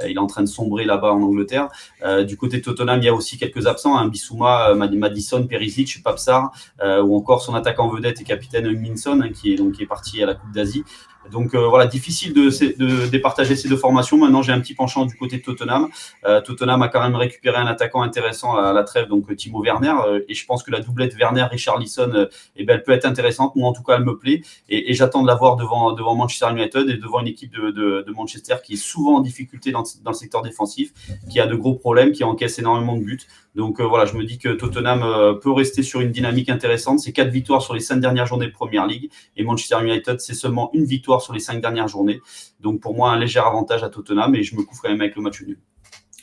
[0.08, 1.70] il est en train de sombrer là-bas en Angleterre.
[2.04, 3.98] Euh, du côté de Tottenham, il y a aussi quelques absents.
[3.98, 4.08] Hein.
[4.08, 9.54] Bissouma, euh, Madison, Perisic, Papsar, ou encore son attaquant vedette et capitaine Minson, hein, qui,
[9.54, 10.84] est, donc, qui est parti à la Coupe d'Asie.
[11.32, 14.18] Donc euh, voilà, difficile de, de, départager ces deux formations.
[14.18, 15.90] Maintenant, j'ai un petit penchant du côté de Tottenham.
[16.26, 19.94] Euh, Tottenham a quand même récupéré un attaquant intéressant à la trêve, donc Timo Werner.
[20.08, 23.56] Euh, et je pense que la doublette Werner-Richarlison, eh ben, elle peut être intéressante.
[23.56, 24.42] Moi, en tout cas, elle me plaît.
[24.70, 28.74] Et, j'attends de la voir devant, Manchester United et devant une équipe de, Manchester qui
[28.74, 30.94] est souvent en difficulté dans, le secteur défensif,
[31.30, 33.20] qui a de gros problèmes, qui encaisse énormément de buts.
[33.56, 37.00] Donc voilà, je me dis que Tottenham peut rester sur une dynamique intéressante.
[37.00, 39.10] C'est quatre victoires sur les cinq dernières journées de Première Ligue.
[39.36, 42.22] Et Manchester United, c'est seulement une victoire sur les cinq dernières journées.
[42.60, 45.16] Donc pour moi, un léger avantage à Tottenham et je me couvre quand même avec
[45.16, 45.58] le match nul.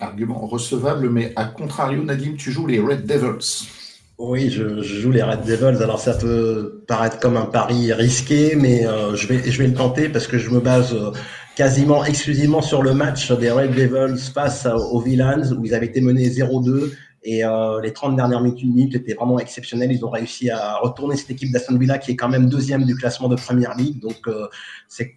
[0.01, 3.69] Argument recevable, mais à contrario, Nadim, tu joues les Red Devils.
[4.19, 5.83] Oui, je, joue les Red Devils.
[5.83, 9.75] Alors ça peut paraître comme un pari risqué, mais euh, je, vais, je vais le
[9.75, 11.11] tenter parce que je me base euh,
[11.57, 16.01] quasiment exclusivement sur le match des Red Devils face aux Villains où ils avaient été
[16.01, 16.93] menés 0-2
[17.25, 19.93] et euh, les 30 dernières minutes étaient vraiment exceptionnelles.
[19.93, 22.97] Ils ont réussi à retourner cette équipe d'Aston Villa qui est quand même deuxième du
[22.97, 24.01] classement de Première Ligue.
[24.01, 24.49] Donc, euh,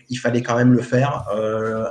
[0.09, 1.25] il fallait quand même le faire.
[1.35, 1.85] Euh,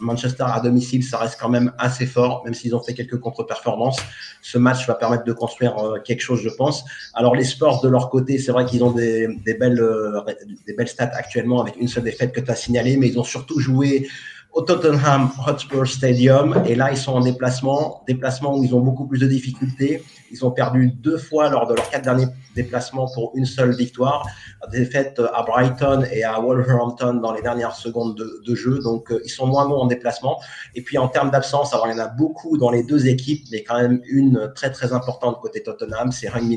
[0.00, 3.98] Manchester à domicile, ça reste quand même assez fort, même s'ils ont fait quelques contre-performances.
[4.42, 6.84] Ce match va permettre de construire euh, quelque chose, je pense.
[7.14, 10.20] Alors, les sports de leur côté, c'est vrai qu'ils ont des, des belles, euh,
[10.66, 13.24] des belles stats actuellement avec une seule défaite que tu as signalée, mais ils ont
[13.24, 14.06] surtout joué
[14.54, 16.62] au Tottenham Hotspur Stadium.
[16.64, 20.02] Et là, ils sont en déplacement, déplacement où ils ont beaucoup plus de difficultés.
[20.30, 24.24] Ils ont perdu deux fois lors de leurs quatre derniers déplacements pour une seule victoire.
[24.70, 28.78] Défaite à Brighton et à Wolverhampton dans les dernières secondes de, jeu.
[28.78, 30.40] Donc, euh, ils sont moins bons en déplacement.
[30.76, 33.44] Et puis, en termes d'absence, alors il y en a beaucoup dans les deux équipes,
[33.50, 36.52] mais quand même une très, très importante côté Tottenham, c'est Heung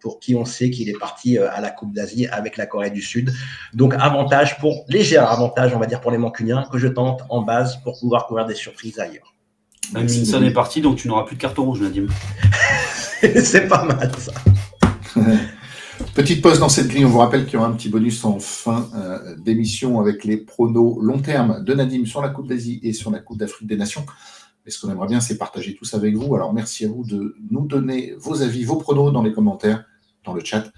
[0.00, 2.90] pour qui on sait qu'il est parti euh, à la Coupe d'Asie avec la Corée
[2.90, 3.32] du Sud.
[3.74, 7.42] Donc avantage pour léger avantage, on va dire pour les Mancuniens que je tente en
[7.42, 9.34] base pour pouvoir couvrir des surprises ailleurs.
[9.92, 12.06] Minson est parti, donc tu n'auras plus de carton rouge, Nadim.
[13.20, 14.32] C'est pas mal ça.
[16.14, 17.04] Petite pause dans cette grille.
[17.04, 20.38] On vous rappelle qu'il y aura un petit bonus en fin euh, d'émission avec les
[20.38, 23.76] pronos long terme de Nadim sur la Coupe d'Asie et sur la Coupe d'Afrique des
[23.76, 24.06] Nations.
[24.64, 26.34] Mais ce qu'on aimerait bien, c'est partager tous avec vous.
[26.34, 29.84] Alors merci à vous de nous donner vos avis, vos pronos dans les commentaires
[30.24, 30.70] dans le chat.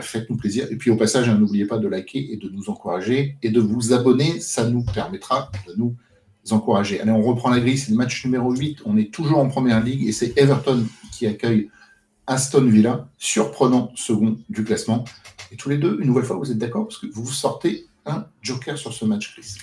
[0.00, 0.68] Faites-nous plaisir.
[0.70, 3.60] Et puis au passage, hein, n'oubliez pas de liker et de nous encourager et de
[3.60, 4.38] vous abonner.
[4.38, 5.96] Ça nous permettra de nous
[6.50, 7.00] encourager.
[7.00, 7.76] Allez, on reprend la grille.
[7.76, 8.82] C'est le match numéro 8.
[8.84, 11.70] On est toujours en première ligue et c'est Everton qui accueille
[12.26, 15.04] Aston Villa, surprenant second du classement.
[15.50, 18.26] Et tous les deux, une nouvelle fois, vous êtes d'accord parce que vous sortez un
[18.42, 19.56] joker sur ce match, Chris?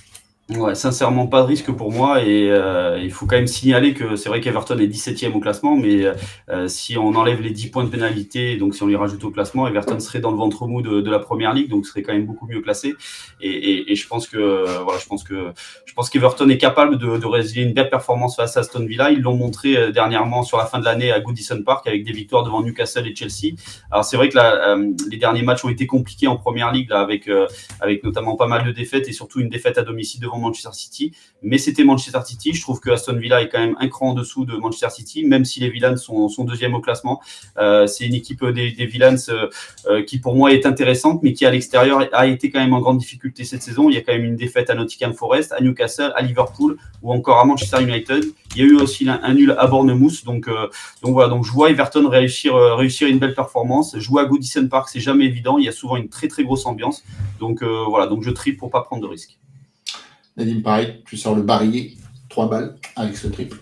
[0.49, 2.23] Ouais, sincèrement, pas de risque pour moi.
[2.23, 5.75] Et euh, il faut quand même signaler que c'est vrai qu'Everton est 17e au classement,
[5.75, 6.05] mais
[6.49, 9.29] euh, si on enlève les 10 points de pénalité, donc si on les rajoute au
[9.29, 12.13] classement, Everton serait dans le ventre mou de, de la première ligue, donc serait quand
[12.13, 12.95] même beaucoup mieux classé.
[13.41, 14.37] Et, et, et je pense que
[14.83, 15.51] voilà, je pense que
[15.85, 19.11] je pense qu'Everton est capable de, de résilier une belle performance face à Aston Villa.
[19.11, 22.13] Ils l'ont montré euh, dernièrement sur la fin de l'année à Goodison Park avec des
[22.13, 23.55] victoires devant Newcastle et Chelsea.
[23.91, 24.77] Alors c'est vrai que la,
[25.11, 27.29] les derniers matchs ont été compliqués en première ligue là, avec
[27.81, 31.13] avec notamment pas mal de défaites et surtout une défaite à domicile devant Manchester City.
[31.43, 32.53] Mais c'était Manchester City.
[32.53, 35.25] Je trouve que Aston Villa est quand même un cran en dessous de Manchester City,
[35.25, 37.21] même si les Villains sont, sont deuxième au classement.
[37.57, 39.49] Euh, c'est une équipe des, Villains euh,
[39.87, 42.79] euh, qui pour moi est intéressante, mais qui à l'extérieur a été quand même en
[42.79, 43.89] grande difficulté cette saison.
[43.89, 47.11] Il y a quand même une défaite à Nottingham Forest, à Newcastle, à Liverpool ou
[47.11, 48.23] encore à Manchester United.
[48.55, 50.25] Il y a eu aussi un, nul à Bournemouth.
[50.25, 50.49] Donc,
[51.03, 53.97] donc voilà, donc je vois Everton réussir, réussir une belle performance.
[53.99, 55.57] Jouer à Goodison Park, c'est jamais évident.
[55.57, 57.03] Il y a souvent une très très grosse ambiance.
[57.39, 59.37] Donc voilà, donc je tripe pour pas prendre de risques.
[60.37, 61.93] Nadim, pareil, tu sors le barillet,
[62.29, 63.57] trois balles avec ce triple.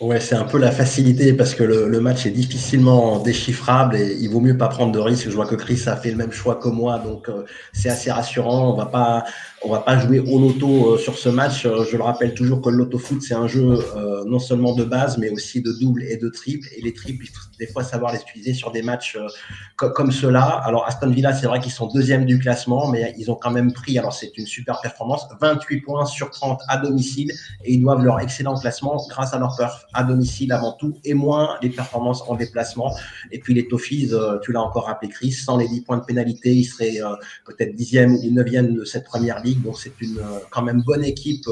[0.00, 4.30] Ouais, c'est un peu la facilité parce que le, match est difficilement déchiffrable et il
[4.30, 5.28] vaut mieux pas prendre de risques.
[5.28, 8.10] Je vois que Chris a fait le même choix que moi, donc euh, c'est assez
[8.10, 8.72] rassurant.
[8.72, 9.24] On va pas,
[9.62, 11.66] on va pas jouer au loto euh, sur ce match.
[11.66, 14.74] Euh, je le rappelle toujours que le loto foot c'est un jeu euh, non seulement
[14.74, 16.66] de base, mais aussi de double et de triple.
[16.78, 20.10] Et les triples, il faut des fois savoir les utiliser sur des matchs euh, comme
[20.10, 20.44] cela.
[20.64, 23.72] Alors, Aston Villa, c'est vrai qu'ils sont deuxième du classement, mais ils ont quand même
[23.72, 27.32] pris, alors c'est une super performance, 28 points sur 30 à domicile,
[27.64, 31.14] et ils doivent leur excellent classement grâce à leur perf à domicile avant tout, et
[31.14, 32.94] moins les performances en déplacement.
[33.30, 34.10] Et puis les Toffees,
[34.42, 36.98] tu l'as encore rappelé, Chris, sans les 10 points de pénalité, ils seraient
[37.44, 39.62] peut-être dixième ou neuvième de cette première ligue.
[39.62, 41.46] Donc c'est une quand même bonne équipe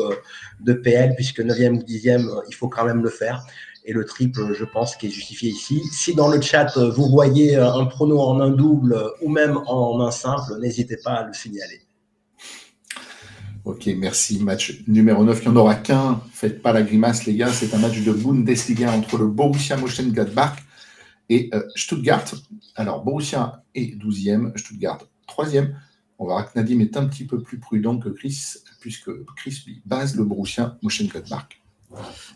[0.60, 3.44] de PL, puisque 9e ou 10e, euh, il faut quand même le faire.
[3.84, 5.80] Et le triple, je pense, qui est justifié ici.
[5.92, 9.56] Si dans le chat, euh, vous voyez euh, un prono en un double ou même
[9.66, 11.87] en un simple, n'hésitez pas à le signaler.
[13.64, 14.38] Ok, merci.
[14.42, 16.20] Match numéro 9, il n'y en aura qu'un.
[16.32, 17.52] Faites pas la grimace, les gars.
[17.52, 20.56] C'est un match de Bundesliga entre le Borussia Mönchengladbach
[21.28, 22.24] et Stuttgart.
[22.76, 25.74] Alors, Borussia est 12e, Stuttgart 3e.
[26.18, 30.16] On voir que Nadim est un petit peu plus prudent que Chris puisque Chris base
[30.16, 31.48] le Borussia Mönchengladbach.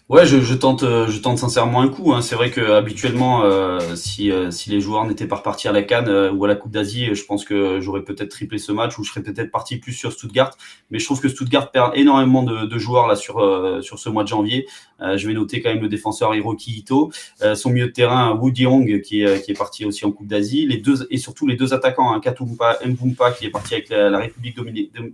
[0.08, 2.12] Ouais, je, tente, euh, je tente sincèrement un coup.
[2.12, 2.22] Hein.
[2.22, 5.82] C'est vrai que habituellement, euh, si, euh, si les joueurs n'étaient pas repartis à la
[5.82, 9.04] Cannes ou à la Coupe d'Asie, je pense que j'aurais peut-être triplé ce match ou
[9.04, 10.50] je serais peut-être parti plus sur Stuttgart.
[10.90, 13.34] Mais je trouve que Stuttgart perd énormément de, joueurs là sur
[13.82, 14.66] sur ce mois de janvier.
[15.00, 17.12] je vais noter quand même le défenseur Hiroki Ito,
[17.54, 20.66] son milieu de terrain Wu Diong qui est qui est parti aussi en Coupe d'Asie,
[20.66, 24.18] les deux et surtout les deux attaquants, hein, Katumpa Mbumpa qui est parti avec la,
[24.18, 24.58] République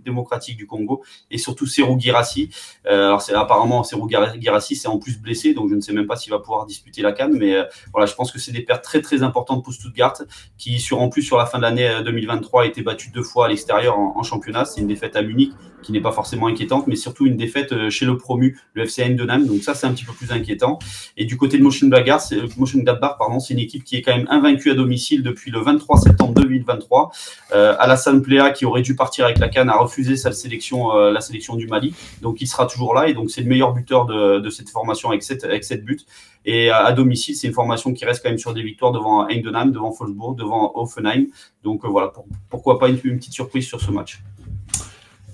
[0.03, 2.49] démocratique du Congo et surtout Serou Girassi.
[2.85, 4.28] alors c'est apparemment Serou Girassi
[4.75, 7.11] c'est en plus blessé, donc je ne sais même pas s'il va pouvoir disputer la
[7.11, 7.37] Cannes.
[7.37, 10.13] Mais euh, voilà, je pense que c'est des pertes très très importantes pour Stuttgart,
[10.57, 13.45] qui sur en plus sur la fin de l'année 2023 a été battu deux fois
[13.45, 14.65] à l'extérieur en, championnat.
[14.65, 17.89] C'est une défaite à Munich qui n'est pas forcément inquiétante, mais surtout une défaite euh,
[17.89, 19.45] chez le promu, le FC Eindhoven.
[19.45, 20.79] Donc ça, c'est un petit peu plus inquiétant.
[21.17, 24.27] Et du côté de Mönchengladbach, c'est Mönchengladbach, pardon, c'est une équipe qui est quand même
[24.29, 27.11] invaincue à domicile depuis le 23 septembre 2023.
[27.53, 31.11] Euh, Alassane Plea, qui aurait dû partir avec la Cannes, a refusé sa sélection, euh,
[31.11, 31.93] la sélection du Mali.
[32.21, 35.09] Donc il sera toujours là et donc c'est le meilleur buteur de, de cette formation
[35.09, 36.05] avec 7 avec buts.
[36.45, 39.71] Et à, domicile, c'est une formation qui reste quand même sur des victoires devant Eindhoven,
[39.71, 41.27] devant Wolfsburg, devant Offenheim.
[41.63, 42.11] Donc euh, voilà,
[42.49, 44.21] pourquoi pas une, petite surprise sur ce match.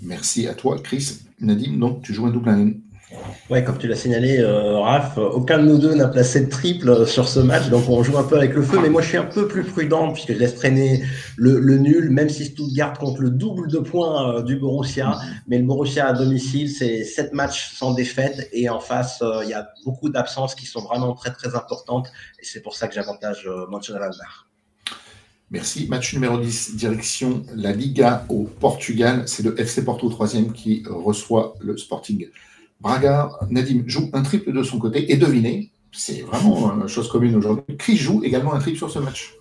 [0.05, 1.19] Merci à toi, Chris.
[1.39, 2.71] Nadim, donc tu joues un double 1
[3.49, 7.05] Ouais, comme tu l'as signalé, euh, Raph, aucun de nous deux n'a placé de triple
[7.05, 8.79] sur ce match, donc on joue un peu avec le feu.
[8.81, 11.03] Mais moi, je suis un peu plus prudent puisque je laisse traîner
[11.37, 15.19] le, nul, même si Stuttgart compte le double de points euh, du Borussia.
[15.47, 19.49] Mais le Borussia à domicile, c'est sept matchs sans défaite et en face, euh, il
[19.49, 22.07] y a beaucoup d'absences qui sont vraiment très très importantes
[22.39, 23.99] et c'est pour ça que j'avantage Manchester
[25.51, 25.88] Merci.
[25.88, 29.23] Match numéro 10, direction la Liga au Portugal.
[29.27, 32.27] C'est le FC Porto 3 qui reçoit le Sporting
[32.81, 37.36] Braga, Nadim joue un triple de son côté et devinez, c'est vraiment une chose commune
[37.36, 39.34] aujourd'hui, Chris joue également un triple sur ce match.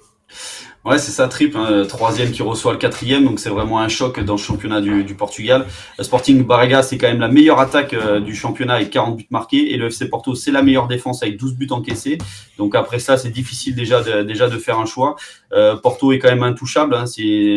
[0.85, 4.21] Ouais, c'est ça, triple, hein, troisième qui reçoit le quatrième, donc c'est vraiment un choc
[4.21, 5.67] dans le championnat du, Portugal.
[5.99, 9.27] Le Sporting Braga, c'est quand même la meilleure attaque euh, du championnat avec 40 buts
[9.31, 12.19] marqués, et le FC Porto, c'est la meilleure défense avec 12 buts encaissés.
[12.59, 15.17] Donc après ça, c'est difficile déjà déjà de faire un choix.
[15.55, 16.95] Euh, Porto est quand même intouchable.
[16.95, 17.05] Hein,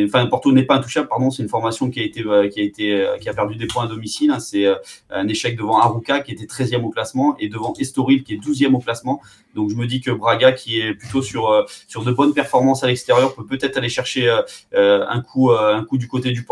[0.05, 1.31] enfin, Porto n'est pas intouchable, pardon.
[1.31, 4.31] C'est une formation qui a été, euh, été, qui a perdu des points à domicile.
[4.31, 4.65] Hein, c'est
[5.09, 8.73] un échec devant Aruca qui était 13e au classement et devant Estoril qui est 12e
[8.75, 9.21] au classement.
[9.55, 12.87] Donc je me dis que Braga, qui est plutôt sur sur de bonnes performances à
[12.87, 14.41] l'extérieur peut peut-être aller chercher euh,
[14.73, 16.45] euh, un coup, euh, un coup du côté du,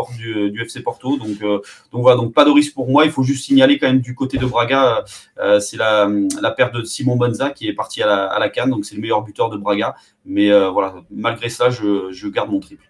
[0.61, 1.17] FC Porto.
[1.17, 3.05] Donc, donc voilà, donc pas de risque pour moi.
[3.05, 5.03] Il faut juste signaler quand même du côté de Braga,
[5.59, 6.09] c'est la,
[6.41, 8.95] la perte de Simon Bonza qui est parti à la, à la Cannes, donc c'est
[8.95, 9.95] le meilleur buteur de Braga.
[10.25, 12.85] Mais voilà, malgré ça, je, je garde mon triple.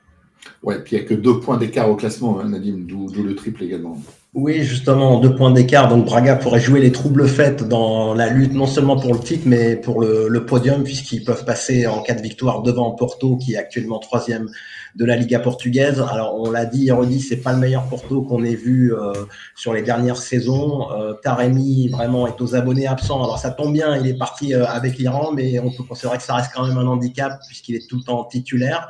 [0.63, 3.35] Ouais, puis il n'y a que deux points d'écart au classement, hein, Nadim, d'où le
[3.35, 4.01] triple également.
[4.35, 5.87] Oui, justement, deux points d'écart.
[5.87, 9.43] Donc Braga pourrait jouer les troubles faits dans la lutte, non seulement pour le titre,
[9.45, 13.57] mais pour le, podium, puisqu'ils peuvent passer en cas de victoire devant Porto, qui est
[13.57, 14.49] actuellement troisième
[14.95, 16.03] de la Liga portugaise.
[16.11, 19.13] Alors on l'a dit redit, c'est pas le meilleur Porto qu'on ait vu euh,
[19.55, 20.91] sur les dernières saisons.
[20.91, 23.23] Euh, Taremi vraiment est aux abonnés absents.
[23.23, 26.23] Alors ça tombe bien, il est parti euh, avec l'Iran, mais on peut considérer que
[26.23, 28.89] ça reste quand même un handicap puisqu'il est tout le temps titulaire.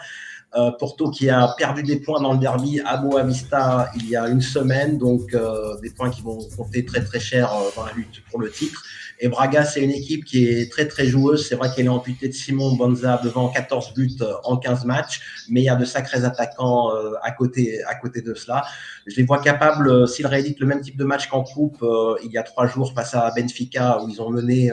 [0.57, 4.29] Euh, Porto qui a perdu des points dans le derby à Boavista il y a
[4.29, 7.91] une semaine, donc euh, des points qui vont compter très très cher euh, dans la
[7.91, 8.81] lutte pour le titre.
[9.19, 11.47] Et Braga, c'est une équipe qui est très très joueuse.
[11.47, 15.61] C'est vrai qu'elle est amputée de Simon Bonza devant 14 buts en 15 matchs, mais
[15.61, 18.63] il y a de sacrés attaquants à côté à côté de cela.
[19.05, 21.85] Je les vois capables, s'ils rééditent le même type de match qu'en coupe
[22.23, 24.71] il y a trois jours face à Benfica où ils ont mené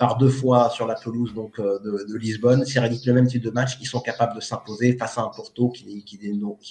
[0.00, 2.64] par deux fois sur la pelouse donc, euh, de, Lisbonne.
[2.64, 5.28] Si réalisent le même type de match, ils sont capables de s'imposer face à un
[5.28, 6.18] Porto qui, qui,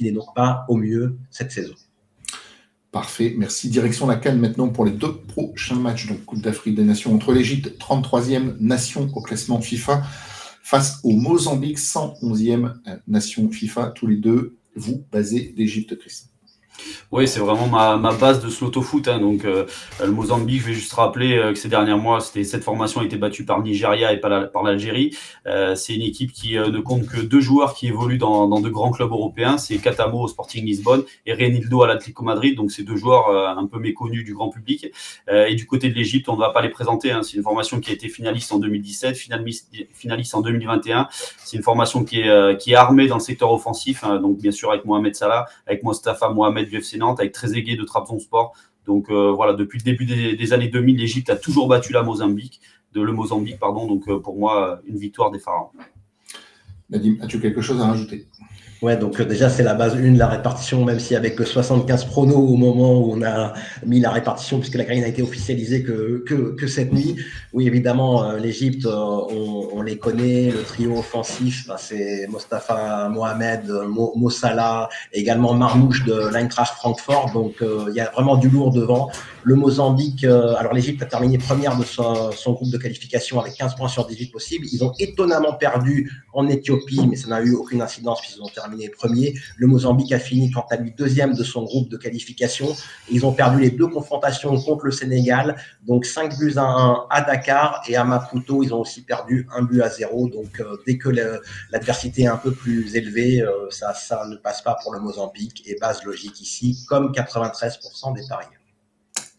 [0.04, 1.76] n'est donc pas au mieux cette saison.
[2.92, 3.70] Parfait, merci.
[3.70, 6.08] Direction la Cannes maintenant pour les deux prochains matchs.
[6.08, 10.02] Donc, Coupe d'Afrique des Nations entre l'Égypte, 33e nation au classement FIFA,
[10.64, 12.74] face au Mozambique, 111e
[13.08, 13.92] nation FIFA.
[13.96, 16.29] Tous les deux, vous basez d'Égypte, Christ.
[17.12, 19.08] Oui, c'est vraiment ma, ma, base de sloto foot.
[19.08, 19.20] Hein.
[19.20, 19.66] Donc, euh,
[20.00, 23.18] le Mozambique, je vais juste rappeler euh, que ces derniers mois, cette formation a été
[23.18, 25.16] battue par Nigeria et par, par l'Algérie.
[25.48, 28.70] Euh, c'est une équipe qui ne compte que deux joueurs qui évoluent dans, dans de
[28.70, 29.58] grands clubs européens.
[29.58, 32.56] C'est Katamo au Sporting Lisbonne et Renildo à l'Atlético Madrid.
[32.56, 34.88] Donc, c'est deux joueurs un peu méconnus du grand public.
[35.28, 37.12] et du côté de l'Égypte, on ne va pas les présenter.
[37.12, 37.24] Hein.
[37.24, 41.08] C'est une formation qui a été finaliste en 2017, finaliste, finaliste en 2021.
[41.44, 44.04] C'est une formation qui est, qui est armée dans le secteur offensif.
[44.04, 44.20] Hein.
[44.20, 47.84] Donc, bien sûr, avec Mohamed Salah, avec Mostafa Mohamed du FC Nantes, avec Trezeguet de
[47.84, 48.54] Trabzonspor.
[48.86, 52.62] Donc euh, voilà, depuis le début des, années 2000, l'Égypte a toujours battu la Mozambique,
[52.94, 53.86] de le Mozambique, pardon.
[53.88, 55.70] Donc euh, pour moi, une victoire des Pharaons.
[56.90, 58.28] Nadim, as-tu quelque chose à rajouter?
[58.82, 62.38] Ouais, donc euh, déjà c'est la base 1 la répartition, même si avec 75 pronos
[62.38, 63.52] au moment où on a
[63.86, 67.18] mis la répartition, puisque la carrière n'a été officialisée que, que, que, cette nuit.
[67.52, 73.10] Oui, évidemment, euh, l'Égypte, euh, on, on, les connaît, le trio offensif, bah, c'est Mostafa
[73.10, 78.50] Mohamed, Mo, Mo, Salah, également Marmouche de l'Eintracht Francfort, donc il y a vraiment du
[78.50, 79.10] lourd devant.
[79.44, 83.88] Le Mozambique, alors l'Égypte a terminé première de son, groupe de qualification avec 15 points
[83.88, 84.66] sur 18 possibles.
[84.72, 88.90] Ils ont étonnamment perdu en Éthiopie, mais ça n'a eu aucune incidence puisqu'ils ont terminé
[88.90, 89.34] premier.
[89.58, 92.76] Le Mozambique a fini quant à lui deuxième de son groupe de qualification.
[93.10, 95.56] Ils ont perdu les deux confrontations contre le Sénégal,
[95.88, 99.64] donc 5 buts à 1 à Dakar et à Maputo, ils ont aussi perdu un
[99.64, 100.30] but à 0.
[100.30, 101.10] Donc euh, dès que
[101.72, 105.64] l'adversité est un peu plus élevée, euh, ça, ça ne passe pas pour le Mozambique
[105.66, 108.46] et base logique ici, comme 93% des paris.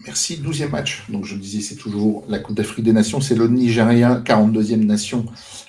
[0.06, 0.36] Merci.
[0.36, 1.04] 12e match.
[1.10, 3.20] Donc, je disais, c'est toujours la Coupe d'Afrique des Nations.
[3.20, 5.26] C'est le Nigeria, 42e nation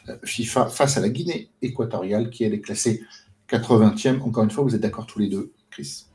[0.10, 3.04] euh, FIFA, face à la Guinée équatoriale, qui elle est classée
[3.50, 4.22] 80e.
[4.22, 6.06] Encore une fois, vous êtes d'accord tous les deux, Chris?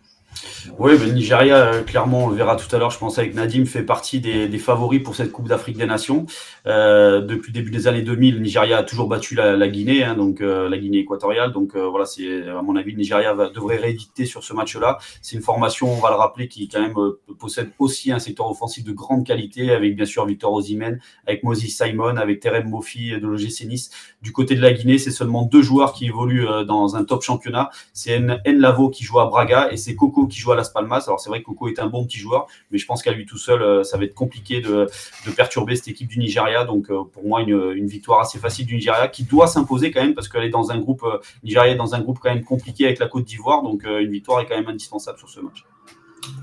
[0.79, 3.65] Oui, le Nigeria, euh, clairement, on le verra tout à l'heure, je pense avec Nadim,
[3.65, 6.27] fait partie des, favoris pour cette Coupe d'Afrique des Nations.
[6.67, 10.15] Euh, depuis le début des années 2000, le Nigeria a toujours battu la, Guinée, hein,
[10.15, 11.53] donc euh, la Guinée équatoriale.
[11.53, 14.99] Donc voilà, c'est à mon avis, le Nigeria devrait rééditer sur ce match-là.
[15.23, 16.95] C'est une formation, on va le rappeler, qui quand même
[17.39, 21.67] possède aussi un secteur offensif de grande qualité, avec bien sûr Victor Osimhen, avec Moses
[21.67, 23.91] Simon, avec Terem Mofi de l'OGC Nice.
[24.27, 27.71] Du côté de la Guinée, c'est seulement deux joueurs qui évoluent dans un top championnat.
[27.93, 31.05] C'est Nlavo qui joue à Braga et c'est Coco qui joue à Las Palmas.
[31.07, 33.25] Alors c'est vrai que Coco est un bon petit joueur, mais je pense qu'à lui
[33.25, 34.89] tout seul, euh, ça va être compliqué de,
[35.37, 36.65] perturber cette équipe du Nigeria.
[36.65, 40.15] Donc euh, pour moi, une, victoire assez facile du Nigeria qui doit s'imposer quand même
[40.15, 42.85] parce qu'elle est dans un groupe, euh, Nigeria est dans un groupe quand même compliqué
[42.87, 43.63] avec la Côte d'Ivoire.
[43.63, 45.65] Donc une victoire est quand même indispensable sur ce match.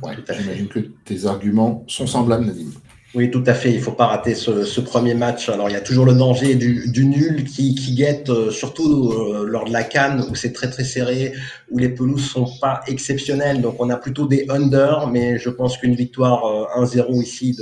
[0.02, 2.72] Ouais, j'imagine que tes arguments sont semblables, Nadim.
[3.16, 3.70] Oui, tout à fait.
[3.70, 5.48] Il ne faut pas rater ce, premier match.
[5.48, 9.66] Alors, il y a toujours le danger du, nul qui, guette, euh, surtout euh, lors
[9.66, 11.34] de la canne où c'est très très serré,
[11.70, 13.62] où les pelouses sont pas exceptionnelles.
[13.62, 16.42] Donc, on a plutôt des under, mais je pense qu'une victoire
[16.76, 17.56] 1-0 euh, ici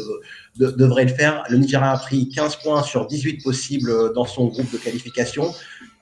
[0.55, 1.43] devrait le faire.
[1.49, 5.53] Le Nigeria a pris 15 points sur 18 possibles dans son groupe de qualification.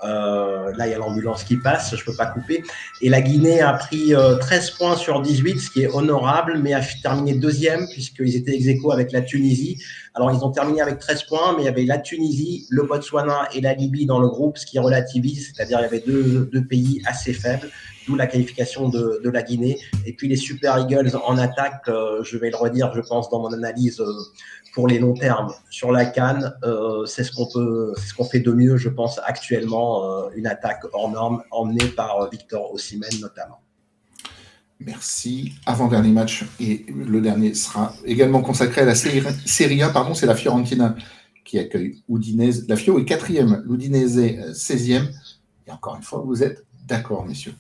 [0.03, 2.63] Euh, là, il y a l'ambulance qui passe, je peux pas couper.
[3.01, 6.73] Et la Guinée a pris 13 euh, points sur 18, ce qui est honorable, mais
[6.73, 9.81] a terminé deuxième puisqu'ils étaient ex avec la Tunisie.
[10.13, 13.49] Alors, ils ont terminé avec 13 points, mais il y avait la Tunisie, le Botswana
[13.53, 16.63] et la Libye dans le groupe, ce qui relativise, c'est-à-dire il y avait deux, deux
[16.63, 17.69] pays assez faibles
[18.09, 19.79] d'où la qualification de, la Guinée.
[20.05, 23.41] Et puis les Super Eagles en attaque, euh, je vais le redire, je pense, dans
[23.41, 24.01] mon analyse
[24.73, 28.39] pour les longs termes sur la canne, euh, c'est ce qu'on peut, ce qu'on fait
[28.39, 33.09] de mieux, je pense, actuellement, euh, une attaque hors norme emmenée par euh, Victor Osimhen
[33.21, 33.59] notamment.
[34.79, 35.53] Merci.
[35.65, 40.35] Avant-dernier match, et le dernier sera également consacré à la Serie A, pardon, c'est la
[40.35, 40.95] Fiorentina
[41.43, 42.65] qui accueille Udinese.
[42.69, 44.17] La Fio est quatrième, l'Udinese
[44.53, 45.09] 16e.
[45.67, 47.55] Et encore une fois, vous êtes d'accord, messieurs.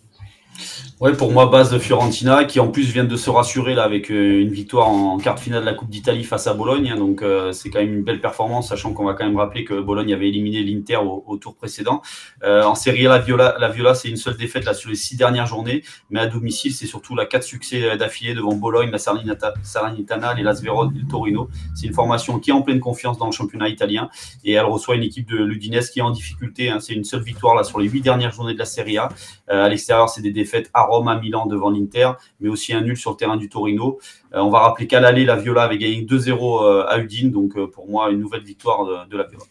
[0.99, 4.11] Ouais, pour moi, base de Fiorentina, qui en plus vient de se rassurer là avec
[4.11, 6.93] euh, une victoire en quart de finale de la Coupe d'Italie face à Bologne.
[6.97, 9.79] Donc, euh, c'est quand même une belle performance, sachant qu'on va quand même rappeler que
[9.79, 12.01] Bologne avait éliminé l'Inter au, tour précédent.
[12.43, 14.97] Euh, en Serie A, la Viola, la Viola c'est une seule défaite là sur les
[14.97, 18.97] six dernières journées, mais à domicile, c'est surtout la quatre succès d'affilée devant Bologne, la
[18.97, 21.47] Salernitana, les Las Verona et le Torino.
[21.75, 24.09] C'est une formation qui est en pleine confiance dans le championnat italien
[24.43, 26.69] et elle reçoit une équipe de l'Udinese qui est en difficulté.
[26.69, 26.81] Hein.
[26.81, 29.07] c'est une seule victoire là sur les huit dernières journées de la Serie A.
[29.47, 32.97] à l'extérieur, c'est des défaites à Rome, à Milan devant l'Inter, mais aussi un nul
[32.97, 33.99] sur le terrain du Torino.
[34.33, 37.57] Euh, on va rappeler qu'à l'aller, la Viola avait gagné 2-0 euh, à Udine, donc
[37.57, 39.45] euh, pour moi, une nouvelle victoire de, la Viola.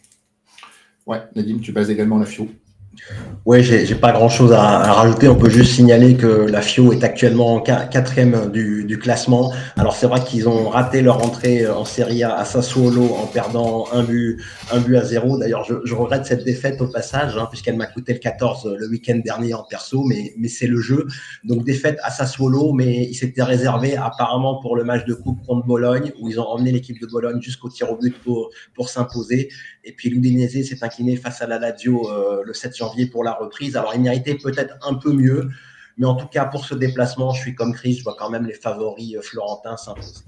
[1.05, 2.47] Ouais, Nadim, tu bases également la Fio.
[3.45, 5.27] Oui, j'ai pas grand chose à, rajouter.
[5.27, 9.51] On peut juste signaler que la FIO est actuellement quatrième du, classement.
[9.77, 13.87] Alors c'est vrai qu'ils ont raté leur entrée en Serie A à Sassuolo en perdant
[13.91, 14.39] un but,
[14.71, 15.37] un but à zéro.
[15.37, 19.19] D'ailleurs, je, regrette cette défaite au passage, hein, puisqu'elle m'a coûté le 14 le week-end
[19.23, 21.07] dernier en perso, mais, c'est le jeu.
[21.43, 25.65] Donc défaite à Sassuolo, mais il s'était réservé apparemment pour le match de coupe contre
[25.65, 29.49] Bologne, où ils ont emmené l'équipe de Bologne jusqu'au tir au but pour, pour s'imposer.
[29.83, 33.33] Et puis l'Udinese s'est incliné face à la Lazio euh, le 7 janvier pour la
[33.33, 33.75] reprise.
[33.75, 35.49] Alors, il méritait peut-être un peu mieux,
[35.97, 38.45] Mais en tout cas, pour ce déplacement, je suis comme Chris, je vois quand même
[38.45, 40.23] les favoris florentins s'imposer.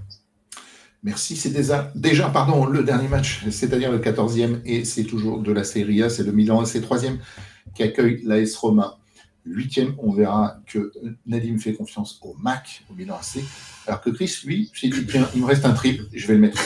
[1.04, 1.36] Merci.
[1.36, 5.64] C'est déjà, déjà pardon, le dernier match, c'est-à-dire le 14e, et c'est toujours de la
[5.64, 6.10] Serie A.
[6.10, 7.18] C'est le Milan AC 3e
[7.74, 8.98] qui accueille l'AS Roma.
[9.46, 10.92] Huitième, on verra que
[11.26, 13.42] Nadim fait confiance au MAC, au Milan AC,
[13.88, 16.60] alors que Chris, lui, il me reste un triple, je vais le mettre.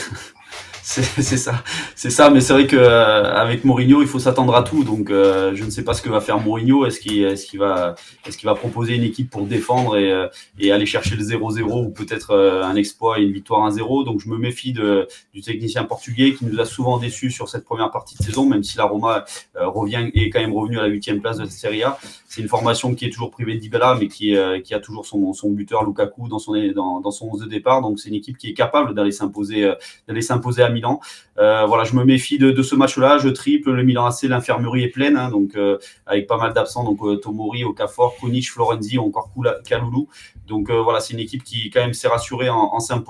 [0.88, 1.64] C'est ça,
[1.96, 2.30] c'est ça.
[2.30, 4.84] Mais c'est vrai que euh, avec Mourinho, il faut s'attendre à tout.
[4.84, 6.86] Donc, euh, je ne sais pas ce que va faire Mourinho.
[6.86, 10.28] Est-ce qu'il est qu'il va, est-ce qu'il va proposer une équipe pour défendre et, euh,
[10.60, 14.04] et aller chercher le 0-0 ou peut-être un exploit et une victoire 1-0.
[14.04, 17.64] Donc, je me méfie de, du technicien portugais qui nous a souvent déçus sur cette
[17.64, 19.24] première partie de saison, même si la Roma
[19.56, 21.98] revient est quand même revenu à la huitième place de la Serie A.
[22.28, 25.50] C'est une formation qui est toujours privée de mais qui, qui a toujours son, son
[25.50, 27.82] buteur Lukaku dans son dans son 11 de départ.
[27.82, 29.72] Donc, c'est une équipe qui est capable d'aller s'imposer,
[30.06, 31.00] d'aller s'imposer à Milan.
[31.38, 33.18] Euh, voilà, je me méfie de, ce match-là.
[33.18, 33.72] Je triple.
[33.72, 36.84] Le Milan AC, l'infirmerie est pleine, hein, donc euh, avec pas mal d'absents.
[36.84, 39.30] Donc euh, Tomori, Okafor, Kunic, Florenzi, encore
[39.66, 40.08] Kaloulou.
[40.46, 43.02] Donc voilà, c'est une équipe qui quand même s'est rassurée en, enfin,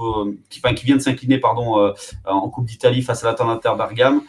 [0.74, 1.92] qui vient de s'incliner pardon
[2.24, 4.22] en Coupe d'Italie face à l'Atalanta Bergame.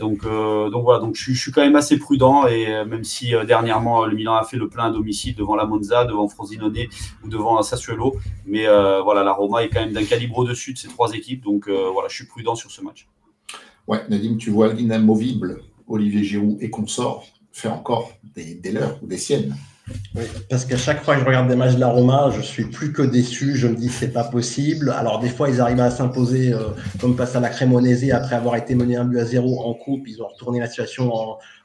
[0.00, 4.16] donc donc voilà, donc je, suis quand même assez prudent et même si dernièrement le
[4.16, 6.88] Milan a fait le plein à domicile devant la Monza, devant Frosinone
[7.22, 8.66] ou devant Sassuolo, mais
[9.04, 11.44] voilà, la Roma est quand même d'un calibre au-dessus de ces trois équipes.
[11.44, 13.06] Donc voilà, je suis prudent sur ce match.
[13.88, 19.16] Ouais, Nadim, tu vois l'inamovible Olivier Giroud et consort faire encore des, leurs ou des
[19.16, 19.56] siennes.
[20.14, 22.64] Oui, parce qu'à chaque fois que je regarde des matchs de la Roma, je suis
[22.64, 23.56] plus que déçu.
[23.56, 24.90] Je me dis c'est pas possible.
[24.90, 26.68] Alors des fois ils arrivent à s'imposer, euh,
[27.00, 30.06] comme face à la Cremonese après avoir été mené un but à zéro en coupe.
[30.06, 31.10] Ils ont retourné la situation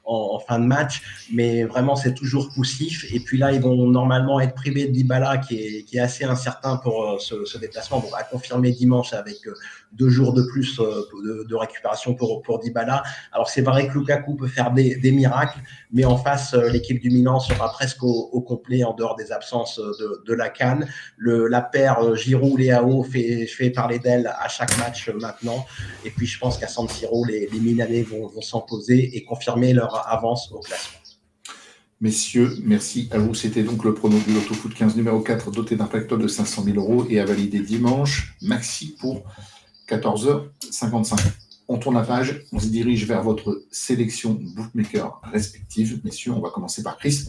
[0.06, 1.02] en, fin de match,
[1.34, 3.06] mais vraiment c'est toujours poussif.
[3.14, 6.24] Et puis là, ils vont normalement être privés de Dybala, qui est, qui est assez
[6.24, 8.00] incertain pour euh, ce, ce, déplacement.
[8.00, 9.54] Bon, à confirmer dimanche avec euh,
[9.94, 13.04] deux jours de plus euh, de, récupération pour, pour Dybala.
[13.32, 15.60] Alors c'est vrai que Lukaku peut faire des, des miracles,
[15.92, 20.24] mais en face, l'équipe du Milan sera presque au, complet en dehors des absences de,
[20.26, 20.88] de la Cannes.
[21.18, 25.66] Le, la paire Giroud-Léao fait, fait parler d'elle à chaque match maintenant.
[26.06, 29.74] Et puis je pense qu'à San Siro, les, les Milanais vont, vont s'imposer et confirmer
[29.74, 31.00] leur avance au classement.
[32.04, 33.34] Messieurs, merci à vous.
[33.34, 36.64] C'était donc le prono du Loto Foot 15 numéro 4 doté d'un pactole de 500
[36.66, 38.36] 000 euros et à valider dimanche.
[38.42, 39.24] Maxi pour
[39.88, 41.20] 14h55.
[41.68, 46.02] On tourne la page, on se dirige vers votre sélection bookmaker respective.
[46.04, 47.28] Messieurs, on va commencer par Chris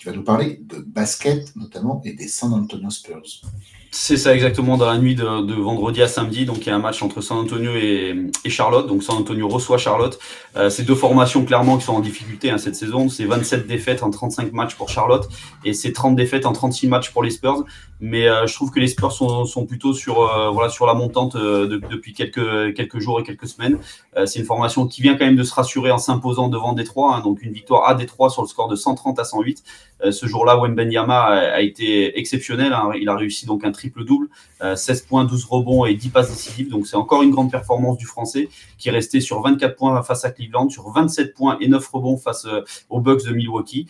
[0.00, 3.42] qui va nous parler de basket notamment et des San Antonio Spurs.
[3.90, 6.46] C'est ça exactement dans la nuit de, vendredi à samedi.
[6.46, 8.86] Donc il y a un match entre San Antonio et, Charlotte.
[8.86, 10.18] Donc San Antonio reçoit Charlotte.
[10.56, 13.10] Euh, c'est deux formations clairement qui sont en difficulté hein, cette saison.
[13.10, 15.28] C'est 27 défaites en 35 matchs pour Charlotte
[15.64, 17.64] et c'est 30 défaites en 36 matchs pour les Spurs.
[18.00, 20.94] Mais euh, je trouve que les Spurs sont, sont plutôt sur euh, voilà sur la
[20.94, 23.78] montante euh, depuis quelques quelques jours et quelques semaines.
[24.24, 27.14] c'est une formation qui vient quand même de se rassurer en s'imposant devant Détroit.
[27.14, 29.62] Hein, donc une victoire à Détroit sur le score de 130 à 108.
[30.10, 32.72] ce jour-là, Wembenyama a, a été exceptionnel.
[32.72, 32.90] Hein.
[32.98, 34.28] Il a réussi donc un triple-double,
[34.74, 36.70] 16 euh, points, 12 rebonds et 10 passes décisives.
[36.70, 38.48] Donc c'est encore une grande performance du Français
[38.78, 42.16] qui est resté sur 24 points face à Cleveland, sur 27 points et 9 rebonds
[42.16, 42.46] face
[42.88, 43.86] aux Bucks de Milwaukee.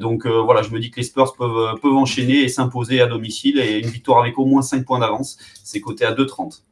[0.00, 3.49] Donc voilà, je me dis que les Spurs peuvent, peuvent enchaîner et s'imposer à domicile
[3.58, 5.38] et une victoire avec au moins 5 points d'avance.
[5.64, 6.62] C'est coté à 2,30.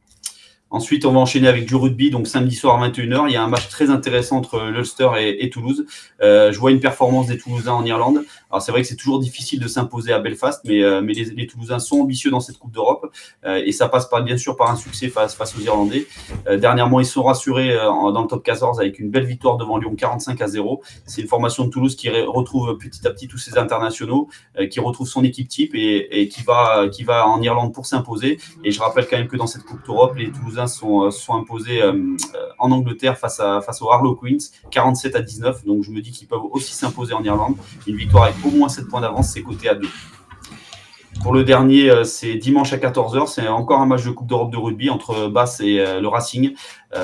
[0.71, 2.11] Ensuite, on va enchaîner avec du rugby.
[2.11, 5.49] Donc, samedi soir à 21h, il y a un match très intéressant entre l'Ulster et,
[5.49, 5.87] Toulouse.
[6.21, 8.23] Euh, je vois une performance des Toulousains en Irlande.
[8.51, 11.25] Alors, c'est vrai que c'est toujours difficile de s'imposer à Belfast, mais, euh, mais les,
[11.25, 13.11] les, Toulousains sont ambitieux dans cette Coupe d'Europe.
[13.47, 16.07] Euh, et ça passe bien sûr par un succès face, aux Irlandais.
[16.59, 20.41] Dernièrement, ils sont rassurés dans le top 14 avec une belle victoire devant Lyon 45
[20.43, 20.83] à 0.
[21.07, 24.29] C'est une formation de Toulouse qui retrouve petit à petit tous ses internationaux,
[24.71, 28.39] qui retrouve son équipe type et, et, qui, va, qui va en Irlande pour s'imposer.
[28.65, 31.35] Et je rappelle quand même que dans cette Coupe d'Europe, les Toulousains sont, euh, sont
[31.35, 32.17] imposés euh,
[32.59, 35.65] en Angleterre face, à, face aux Harlow Queens, 47 à 19.
[35.65, 37.57] Donc je me dis qu'ils peuvent aussi s'imposer en Irlande.
[37.87, 39.87] Une victoire avec au moins 7 points d'avance, c'est coté à 2.
[41.23, 43.27] Pour le dernier, euh, c'est dimanche à 14h.
[43.27, 46.55] C'est encore un match de Coupe d'Europe de rugby entre Basse et le Racing.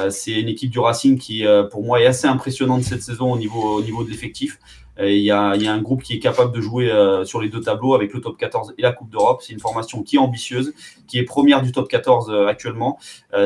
[0.09, 3.79] C'est une équipe du Racing qui, pour moi, est assez impressionnante cette saison au niveau,
[3.79, 4.59] au niveau de l'effectif.
[5.01, 7.41] Euh, il y, a, y, a, un groupe qui est capable de jouer euh, sur
[7.41, 9.43] les deux tableaux avec le top 14 et la Coupe d'Europe.
[9.43, 10.73] C'est une formation qui est ambitieuse,
[11.09, 12.99] qui est première du top 14 euh, actuellement.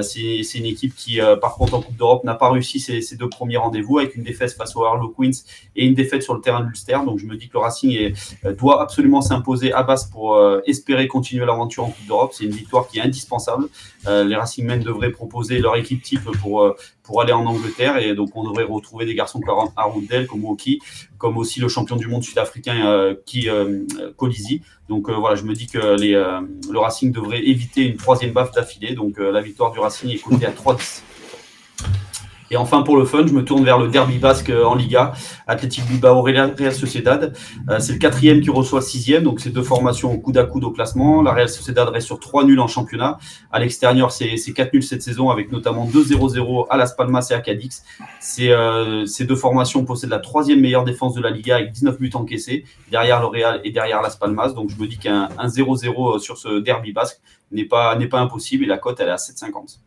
[0.02, 3.28] C'est une équipe qui, par contre, en Coupe d'Europe, n'a pas réussi ses, ses deux
[3.28, 5.30] premiers rendez-vous avec une défaite face au Harlow Queens
[5.76, 6.98] et une défaite sur le terrain de l'Ulster.
[7.06, 11.08] Donc, je me dis que le Racing est, doit absolument s'imposer à base pour espérer
[11.08, 12.32] continuer l'aventure en Coupe d'Europe.
[12.34, 13.68] C'est une victoire qui est indispensable.
[14.06, 16.74] les Racingmen devraient proposer leur équipe type pour,
[17.08, 20.78] pour aller en Angleterre et donc on devrait retrouver des garçons comme Arundel, comme Woki,
[21.16, 23.82] comme aussi le champion du monde sud-africain euh, qui euh.
[24.90, 28.52] Donc euh, voilà, je me dis que les, le Racing devrait éviter une troisième baffe
[28.52, 28.94] d'affilée.
[28.94, 31.02] Donc la victoire du Racing est cotée à 3-10.
[32.50, 35.12] Et enfin, pour le fun, je me tourne vers le derby basque en Liga,
[35.46, 37.34] Athletic Bilbao Real Sociedad.
[37.78, 40.70] c'est le quatrième qui reçoit sixième, donc c'est deux formations au coude à coude au
[40.70, 41.22] classement.
[41.22, 43.18] La Real Sociedad reste sur trois nuls en championnat.
[43.52, 47.40] À l'extérieur, c'est quatre nuls cette saison, avec notamment 2-0-0 à Las Palmas et à
[47.40, 47.84] Cadix.
[48.20, 52.64] ces deux formations possèdent la troisième meilleure défense de la Liga avec 19 buts encaissés,
[52.90, 54.52] derrière le Real et derrière Las Palmas.
[54.52, 57.20] Donc je me dis qu'un 0-0 sur ce derby basque
[57.52, 59.78] n'est pas, n'est pas impossible et la cote elle est à 7,50.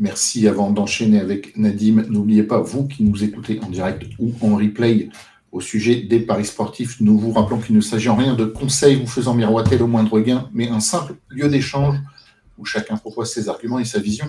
[0.00, 0.48] Merci.
[0.48, 5.10] Avant d'enchaîner avec Nadim, n'oubliez pas, vous qui nous écoutez en direct ou en replay
[5.52, 8.94] au sujet des paris sportifs, nous vous rappelons qu'il ne s'agit en rien de conseils
[8.94, 11.98] vous faisant miroiter le moindre gain, mais un simple lieu d'échange
[12.56, 14.26] où chacun propose ses arguments et sa vision.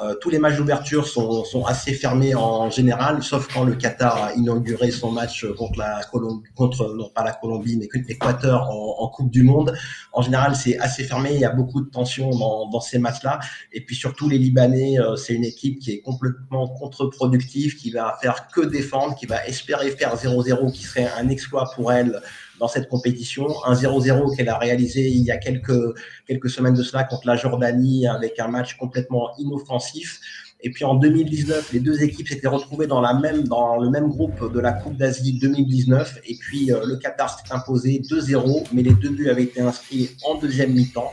[0.00, 4.22] euh, tous les matchs d'ouverture sont, sont, assez fermés en général, sauf quand le Qatar
[4.22, 8.96] a inauguré son match contre la Colombie, contre non pas la Colombie, mais l'Équateur en,
[8.98, 9.76] en, Coupe du Monde.
[10.12, 11.30] En général, c'est assez fermé.
[11.34, 13.40] Il y a beaucoup de tensions dans, dans ces matchs-là.
[13.72, 18.16] Et puis surtout, les Libanais, euh, c'est une équipe qui est complètement contre-productive, qui va
[18.20, 22.20] faire que défendre, qui va espérer faire 0-0, qui serait un exploit pour elle
[22.58, 23.48] dans cette compétition.
[23.64, 25.94] Un 0-0 qu'elle a réalisé il y a quelques,
[26.26, 30.20] quelques semaines de cela contre la Jordanie avec un match complètement inoffensif.
[30.60, 34.08] Et puis en 2019, les deux équipes s'étaient retrouvées dans, la même, dans le même
[34.08, 36.20] groupe de la Coupe d'Asie 2019.
[36.26, 40.16] Et puis euh, le Qatar s'est imposé 2-0, mais les deux buts avaient été inscrits
[40.24, 41.12] en deuxième mi-temps.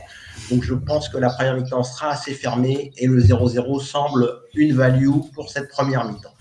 [0.50, 4.74] Donc je pense que la première mi-temps sera assez fermée et le 0-0 semble une
[4.74, 6.35] value pour cette première mi-temps.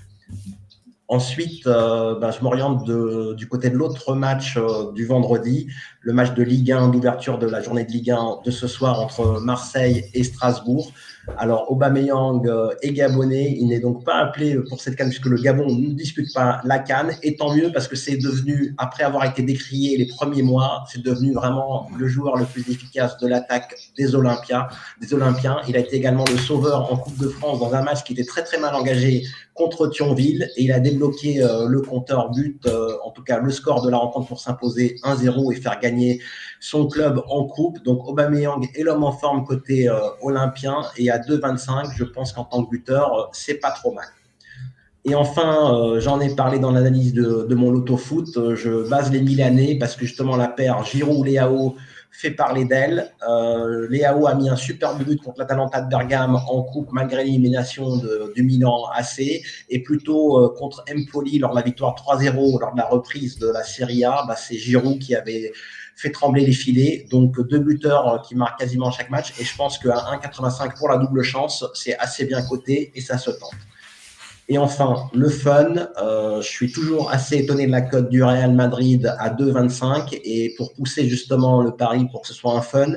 [1.08, 2.84] Ensuite, euh, ben, je m'oriente
[3.36, 5.68] du côté de l'autre match euh, du vendredi,
[6.02, 9.00] le match de Ligue 1, d'ouverture de la journée de Ligue 1 de ce soir
[9.00, 10.92] entre Marseille et Strasbourg.
[11.38, 13.56] Alors, Aubameyang euh, est gabonais.
[13.60, 16.80] Il n'est donc pas appelé pour cette canne puisque le Gabon ne dispute pas la
[16.80, 17.16] canne.
[17.24, 21.02] Et tant mieux parce que c'est devenu, après avoir été décrié les premiers mois, c'est
[21.02, 24.68] devenu vraiment le joueur le plus efficace de l'attaque des Olympiens.
[25.02, 25.58] Des Olympiens.
[25.68, 28.26] Il a été également le sauveur en Coupe de France dans un match qui était
[28.26, 29.24] très très mal engagé
[29.56, 33.50] contre Thionville et il a débloqué euh, le compteur but, euh, en tout cas le
[33.52, 36.22] score de la rencontre pour s'imposer 1-0 et faire gagner
[36.66, 37.84] son club en coupe.
[37.84, 42.44] Donc Aubameyang est l'homme en forme côté euh, olympien et à 2-25, je pense qu'en
[42.46, 44.06] tant que buteur, c'est pas trop mal.
[45.08, 48.56] Et enfin, j'en ai parlé dans l'analyse de, mon loto foot.
[48.56, 51.76] je base les Milanais parce que justement la paire Giroud-Léao
[52.16, 53.12] fait parler d'elle.
[53.28, 57.98] Euh, Léao a mis un superbe but contre l'Atalanta de Bergame en coupe malgré l'élimination
[58.34, 59.20] du Milan AC
[59.70, 63.50] et plutôt euh, contre Empoli lors de la victoire 3-0 lors de la reprise de
[63.50, 65.52] la Serie A, bah, c'est Giroud qui avait
[65.96, 67.08] fait trembler les filets.
[67.10, 70.90] Donc deux buteurs euh, qui marquent quasiment chaque match et je pense qu'à 1,85 pour
[70.90, 73.54] la double chance, c'est assez bien coté et ça se tente.
[74.48, 78.54] Et enfin, le fun, euh, je suis toujours assez étonné de la cote du Real
[78.54, 80.20] Madrid à 2,25.
[80.24, 82.94] Et pour pousser justement le pari pour que ce soit un fun,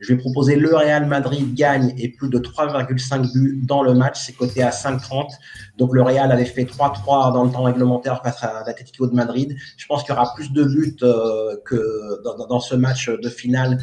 [0.00, 4.26] je vais proposer le Real Madrid gagne et plus de 3,5 buts dans le match.
[4.26, 5.30] C'est coté à 5,30.
[5.76, 9.56] Donc le Real avait fait 3-3 dans le temps réglementaire face à l'Atlético de Madrid.
[9.76, 13.78] Je pense qu'il y aura plus de buts euh, que dans, ce match de finale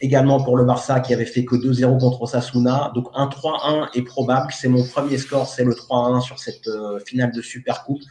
[0.00, 2.92] Également pour le Barça qui avait fait que 2-0 contre Osasuna.
[2.94, 4.52] Donc un 3-1 est probable.
[4.52, 8.02] C'est mon premier score, c'est le 3-1 sur cette euh, finale de Super Coupe.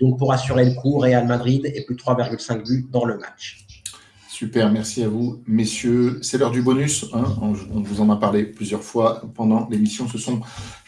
[0.00, 3.65] Donc pour assurer le coup, Real Madrid et plus de 3,5 buts dans le match.
[4.36, 6.18] Super, merci à vous, messieurs.
[6.20, 7.06] C'est l'heure du bonus.
[7.14, 7.24] Hein.
[7.40, 10.06] on, vous en a parlé plusieurs fois pendant l'émission.
[10.08, 10.42] Ce sont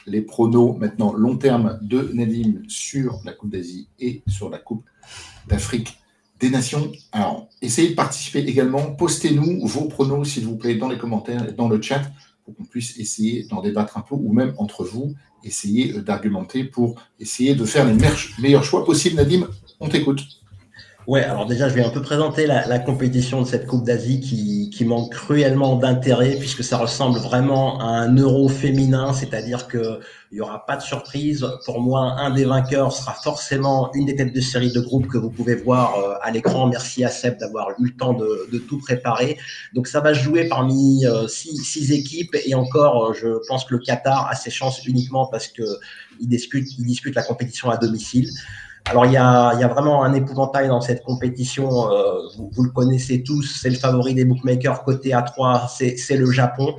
[0.05, 4.85] les pronos maintenant long terme de Nadim sur la Coupe d'Asie et sur la Coupe
[5.47, 5.99] d'Afrique
[6.41, 6.93] des nations.
[7.11, 8.83] Alors, essayez de participer également.
[8.83, 12.03] Postez-nous vos pronos, s'il vous plaît, dans les commentaires et dans le chat
[12.45, 17.01] pour qu'on puisse essayer d'en débattre un peu ou même entre vous, essayer d'argumenter pour
[17.19, 17.97] essayer de faire les
[18.39, 19.17] meilleurs choix possibles.
[19.17, 19.49] Nadim,
[19.81, 20.21] on t'écoute.
[21.09, 24.85] Ouais, alors déjà, je vais un peu présenter la, compétition de cette Coupe d'Asie qui,
[24.85, 30.01] manque cruellement d'intérêt puisque ça ressemble vraiment à un euro féminin, c'est-à-dire que
[30.31, 31.47] il y aura pas de surprise.
[31.65, 35.17] Pour moi, un des vainqueurs sera forcément une des têtes de série de groupe que
[35.17, 36.67] vous pouvez voir euh, à l'écran.
[36.67, 39.39] Merci à Seb d'avoir eu le temps de, de, tout préparer.
[39.73, 43.75] Donc ça va jouer parmi euh, six, six, équipes et encore, euh, je pense que
[43.75, 45.63] le Qatar a ses chances uniquement parce que
[46.21, 48.29] il dispute la compétition à domicile.
[48.91, 53.23] Alors il y a, vraiment un épouvantail dans cette compétition, euh, vous, vous, le connaissez
[53.23, 56.75] tous, c'est le favori des bookmakers côté A3, c'est le Japon.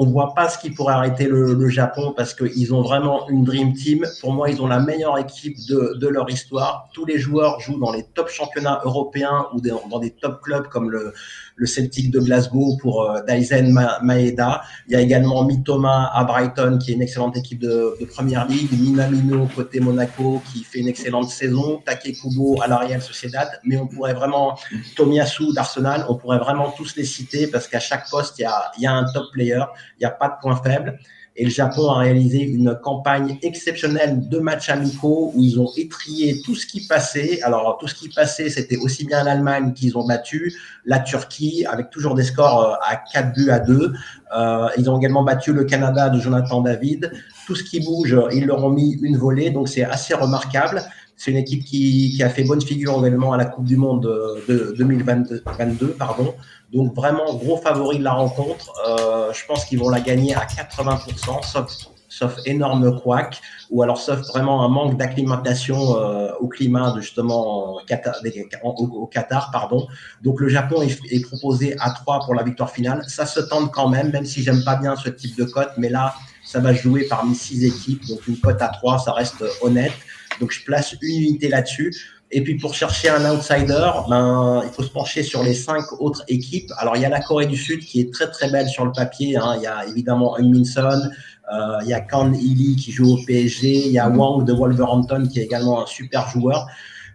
[0.00, 3.42] On ne voit pas ce qui pourrait arrêter le, Japon parce qu'ils ont vraiment une
[3.42, 4.06] Dream Team.
[4.20, 6.88] Pour moi, ils ont la meilleure équipe de, de, leur histoire.
[6.94, 10.88] Tous les joueurs jouent dans les top championnats européens ou dans des top clubs comme
[10.88, 11.12] le,
[11.58, 14.62] le Celtic de Glasgow pour euh, Daisen Maeda.
[14.86, 18.46] Il y a également Mitoma à Brighton, qui est une excellente équipe de, de première
[18.46, 18.70] ligue.
[18.72, 21.82] Minamino côté Monaco, qui fait une excellente saison.
[21.84, 23.48] Takekubo à la Real Sociedad.
[23.64, 24.56] Mais on pourrait vraiment,
[24.96, 28.70] Tomiyasu d'Arsenal, on pourrait vraiment tous les citer parce qu'à chaque poste, il y a,
[28.78, 29.64] il y a un top player.
[29.96, 30.98] Il n'y a pas de point faible.
[31.40, 36.42] Et le Japon a réalisé une campagne exceptionnelle de matchs amicaux où ils ont étrié
[36.44, 37.40] tout ce qui passait.
[37.42, 40.52] Alors, tout ce qui passait, c'était aussi bien l'Allemagne qu'ils ont battu,
[40.84, 43.92] la Turquie, avec toujours des scores euh, à 4 buts à 2.
[44.36, 47.12] Euh, ils ont également battu le Canada de Jonathan David.
[47.46, 50.82] Tout ce qui bouge, ils leur ont mis une volée, donc c'est assez remarquable.
[51.16, 54.02] C'est une équipe qui, a fait bonne figure également à la Coupe du Monde
[54.48, 55.88] de 2022.
[55.98, 56.34] Pardon.
[56.72, 58.72] Donc vraiment gros favori de la rencontre.
[58.86, 61.72] Euh, je pense qu'ils vont la gagner à 80%, sauf,
[62.08, 63.40] sauf énorme couac,
[63.70, 69.50] ou alors sauf vraiment un manque d'acclimatation euh, au climat justement au, Qatar.
[69.50, 69.86] Pardon.
[70.22, 73.02] Donc le Japon est, proposé à 3 pour la victoire finale.
[73.08, 75.88] Ça se tente quand même, même si j'aime pas bien ce type de cote, mais
[75.88, 76.14] là,
[76.44, 78.06] ça va jouer parmi six équipes.
[78.08, 79.92] Donc une cote à 3, ça reste honnête.
[80.38, 81.94] Donc je place une unité là-dessus.
[82.30, 86.24] Et puis pour chercher un outsider, ben, il faut se pencher sur les cinq autres
[86.28, 86.70] équipes.
[86.76, 88.92] Alors il y a la Corée du Sud qui est très très belle sur le
[88.92, 89.36] papier.
[89.36, 89.54] Hein.
[89.56, 91.10] Il y a évidemment Minson,
[91.50, 94.52] euh, il y a Kan Lee qui joue au PSG, il y a Wang de
[94.52, 96.66] Wolverhampton qui est également un super joueur.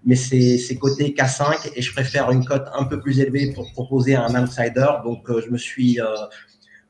[0.06, 4.16] Mais c'est côté K5 et je préfère une cote un peu plus élevée pour proposer
[4.16, 4.88] un outsider.
[5.06, 6.06] Donc euh, je me suis euh,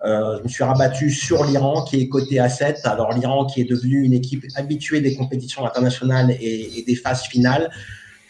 [0.04, 2.80] euh, je me suis rabattu sur l'Iran qui est coté à 7.
[2.86, 7.70] Alors l'Iran qui est devenu une équipe habituée des compétitions internationales et des phases finales.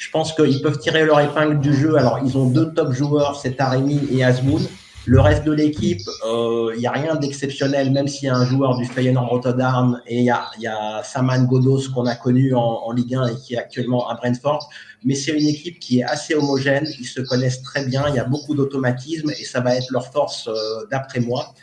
[0.03, 1.95] Je pense qu'ils peuvent tirer leur épingle du jeu.
[1.95, 4.61] Alors ils ont deux top joueurs, c'est Taremi et Azmoun.
[5.05, 8.45] Le reste de l'équipe, il euh, n'y a rien d'exceptionnel, même s'il y a un
[8.45, 13.15] joueur du Feyenoord Rotterdam et il y a, Saman Godos qu'on a connu en, Ligue
[13.15, 14.69] 1 et qui est actuellement à Brentford.
[15.05, 18.19] Mais c'est une équipe qui est assez homogène, ils se connaissent très bien, il y
[18.19, 20.53] a beaucoup d'automatisme et ça va être leur force euh,
[20.91, 21.53] d'après moi.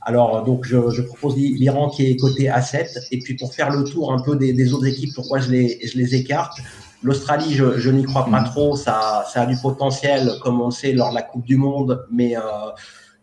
[0.00, 3.08] Alors, donc, je, propose l'Iran qui est coté à 7.
[3.10, 6.58] Et puis, pour faire le tour un peu des, autres équipes, pourquoi je les écarte
[7.04, 8.44] L'Australie, je, je n'y crois pas mm.
[8.46, 8.76] trop.
[8.76, 12.06] Ça, ça a du potentiel, comme on le sait, lors de la Coupe du Monde,
[12.10, 12.40] mais euh,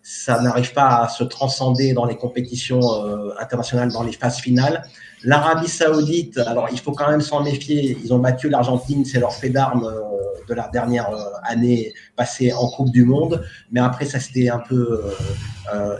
[0.03, 4.83] ça n'arrive pas à se transcender dans les compétitions euh, internationales, dans les phases finales.
[5.23, 7.97] L'Arabie Saoudite, alors il faut quand même s'en méfier.
[8.03, 9.99] Ils ont battu l'Argentine, c'est leur fait d'armes euh,
[10.47, 11.09] de la dernière
[11.43, 15.01] année passée en Coupe du Monde, mais après ça s'était un peu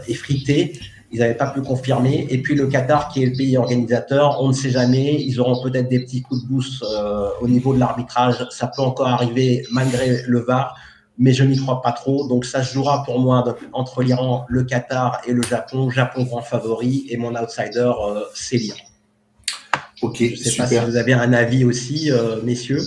[0.06, 0.78] effrité
[1.12, 2.26] ils n'avaient pas pu confirmer.
[2.30, 5.20] Et puis le Qatar, qui est le pays organisateur, on ne sait jamais.
[5.20, 8.46] Ils auront peut-être des petits coups de boost euh, au niveau de l'arbitrage.
[8.50, 10.74] Ça peut encore arriver malgré le VAR,
[11.18, 12.26] mais je n'y crois pas trop.
[12.28, 13.44] Donc ça se jouera pour moi
[13.74, 15.90] entre l'Iran, le Qatar et le Japon.
[15.90, 18.78] Japon grand favori et mon outsider, euh, c'est l'Iran.
[20.00, 22.80] Ok, je ne sais pas si vous avez un avis aussi, euh, messieurs.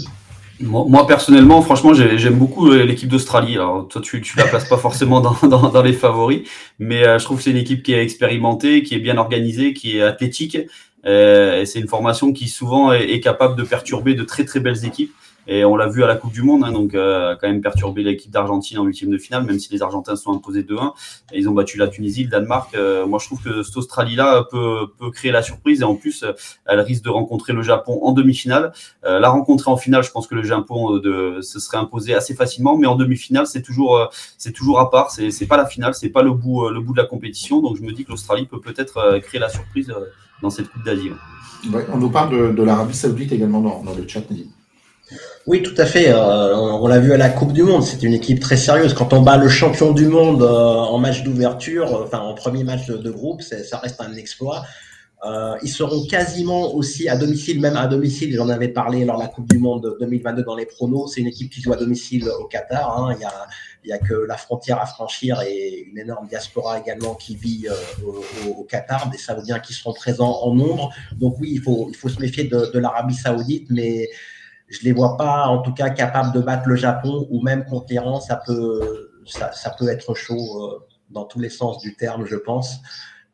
[0.61, 3.55] Moi, personnellement, franchement, j'aime beaucoup euh, l'équipe d'Australie.
[3.55, 6.47] Alors, toi, tu, tu la places pas forcément dans, les favoris,
[6.79, 9.73] mais euh, je trouve que c'est une équipe qui est expérimentée, qui est bien organisée,
[9.73, 10.57] qui est athlétique.
[11.05, 14.85] Euh, c'est une formation qui souvent est, est, capable de perturber de très très belles
[14.85, 15.13] équipes.
[15.47, 18.03] Et on l'a vu à la Coupe du Monde, hein, donc euh, quand même perturbé
[18.03, 20.93] l'équipe d'Argentine en huitième de finale, même si les Argentins sont imposés 2-1.
[21.33, 22.73] Ils ont battu la Tunisie, le Danemark.
[22.75, 26.23] Euh, moi, je trouve que cette Australie-là peut, peut créer la surprise et en plus,
[26.23, 26.31] euh,
[26.65, 28.73] elle risque de rencontrer le Japon en demi-finale.
[29.05, 32.33] Euh, la rencontrer en finale, je pense que le Japon de, se serait imposé assez
[32.33, 35.11] facilement, mais en demi-finale, c'est toujours, c'est toujours à part.
[35.11, 37.61] C'est, c'est pas la finale, c'est pas le bout, le bout de la compétition.
[37.61, 39.93] Donc, je me dis que l'Australie peut peut-être créer la surprise
[40.41, 41.11] dans cette Coupe d'Asie.
[41.71, 44.21] Ouais, on nous parle de, de l'Arabie Saoudite également dans, dans le chat.
[45.47, 46.09] Oui, tout à fait.
[46.09, 47.83] Euh, on, l'a vu à la Coupe du Monde.
[47.83, 48.95] C'est une équipe très sérieuse.
[48.95, 52.63] Quand on bat le champion du monde euh, en match d'ouverture, euh, enfin en premier
[52.63, 54.63] match de, groupe, ça reste un exploit.
[55.23, 58.33] Euh, ils seront quasiment aussi à domicile, même à domicile.
[58.35, 61.13] J'en avais parlé lors de la Coupe du Monde 2022 dans les pronos.
[61.13, 62.97] C'est une équipe qui joue à domicile au Qatar.
[62.97, 63.15] Hein.
[63.15, 63.47] Il y a,
[63.83, 67.67] il y a que la frontière à franchir et une énorme diaspora également qui vit
[68.03, 70.91] au, au, Qatar, des Saoudiens qui seront présents en nombre.
[71.15, 74.09] Donc oui, il faut, il faut se méfier de, de l'Arabie Saoudite, mais
[74.68, 77.88] je les vois pas, en tout cas, capables de battre le Japon ou même contre
[77.89, 78.20] l'Iran.
[78.20, 82.80] Ça peut, ça, ça, peut être chaud dans tous les sens du terme, je pense.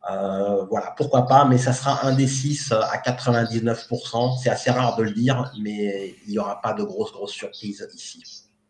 [0.10, 4.40] Euh, voilà, pourquoi pas, mais ça sera un des six à 99%.
[4.42, 7.88] C'est assez rare de le dire, mais il n'y aura pas de grosses, grosses surprises
[7.94, 8.24] ici.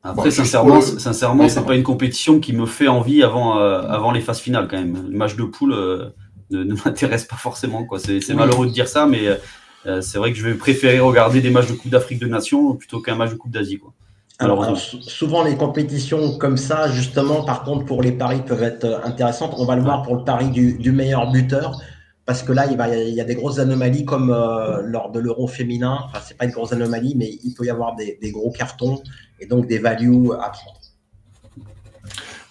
[0.03, 4.19] Après, sincèrement, sincèrement, c'est pas une compétition qui me fait envie avant, euh, avant les
[4.19, 5.07] phases finales quand même.
[5.09, 6.09] Le match de poule euh,
[6.49, 7.85] ne, m'intéresse pas forcément.
[7.85, 7.99] Quoi.
[7.99, 9.27] C'est, malheureux de dire ça, mais
[9.83, 13.01] c'est vrai que je vais préférer regarder des matchs de Coupe d'Afrique de Nations plutôt
[13.01, 13.77] qu'un match de Coupe d'Asie.
[13.77, 13.93] Quoi.
[14.41, 19.03] Alors, souvent, les compétitions comme ça, justement, par contre, pour les paris peuvent être euh,
[19.03, 19.53] intéressantes.
[19.57, 21.79] On va le voir pour le pari du, meilleur buteur,
[22.25, 25.19] parce que là, il, va, il y a des grosses anomalies comme euh, lors de
[25.19, 25.99] l'euro féminin.
[26.05, 29.03] Enfin, c'est pas une grosse anomalie, mais il peut y avoir des, des gros cartons
[29.39, 30.80] et donc des values à prendre.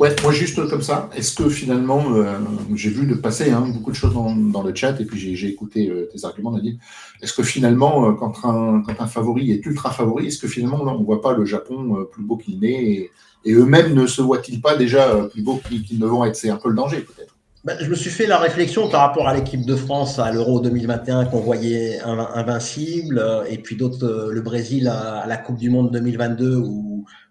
[0.00, 2.38] Ouais, moi juste comme ça, est-ce que finalement, euh,
[2.74, 5.90] j'ai vu de passer hein, beaucoup de choses dans, le chat et puis j'ai écouté
[5.90, 6.78] euh, tes arguments, Nadine.
[7.20, 11.04] Est-ce que finalement, euh, quand, un, favori est ultra favori, est-ce que finalement on ne
[11.04, 13.10] voit pas le Japon plus beau qu'il n'est
[13.44, 16.34] et, eux-mêmes ne se voient-ils pas déjà plus beaux qu'ils ne vont être?
[16.34, 17.36] C'est un peu le danger peut-être.
[17.66, 20.60] Ben, je me suis fait la réflexion par rapport à l'équipe de France à l'Euro
[20.60, 26.56] 2021 qu'on voyait invincible, et puis d'autres, le Brésil à, la Coupe du Monde 2022
[26.56, 26.89] où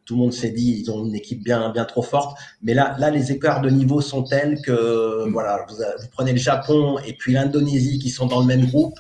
[0.09, 2.35] tout le monde s'est dit ils ont une équipe bien bien trop forte.
[2.63, 5.31] Mais là, là les écarts de niveau sont tels que mm.
[5.31, 5.75] voilà, vous,
[6.11, 8.97] prenez le Japon et puis l'Indonésie qui sont dans le même groupe.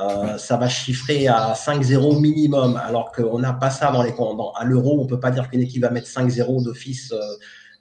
[0.00, 4.52] Euh, ça va chiffrer à 5-0 minimum, alors qu'on n'a pas ça dans les dans,
[4.52, 5.00] à l'euro.
[5.00, 7.12] On peut pas dire qu'une équipe va mettre 5-0 d'office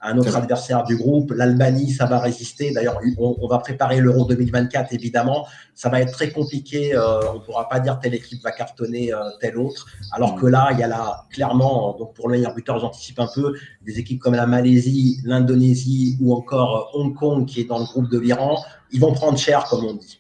[0.02, 1.32] un autre adversaire du groupe.
[1.32, 2.72] L'Albanie, ça va résister.
[2.72, 5.48] D'ailleurs, on, va préparer l'Euro 2024, évidemment.
[5.76, 6.96] Ça va être très compliqué.
[6.96, 9.88] Euh, on ne pourra pas dire telle équipe va cartonner euh, telle autre.
[10.12, 13.30] Alors que là, il y a là, clairement, donc pour le meilleur buteur, j'anticipe un
[13.34, 13.54] peu,
[13.86, 17.86] des équipes comme la Malaisie, l'Indonésie ou encore euh, Hong Kong qui est dans le
[17.86, 18.58] groupe de l'Iran.
[18.92, 20.19] Ils vont prendre cher, comme on dit.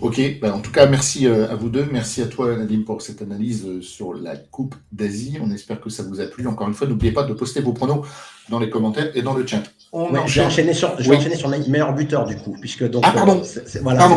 [0.00, 1.88] Ok, ben, en tout cas, merci à vous deux.
[1.90, 5.38] Merci à toi, Nadine, pour cette analyse sur la Coupe d'Asie.
[5.42, 6.46] On espère que ça vous a plu.
[6.46, 8.04] Encore une fois, n'oubliez pas de poster vos pronos
[8.48, 9.62] dans les commentaires et dans le chat.
[9.92, 13.02] je vais enchaîner sur, je vais enchaîner sur le meilleur buteur du coup, puisque donc
[13.06, 13.42] ah, pardon.
[13.82, 14.08] voilà,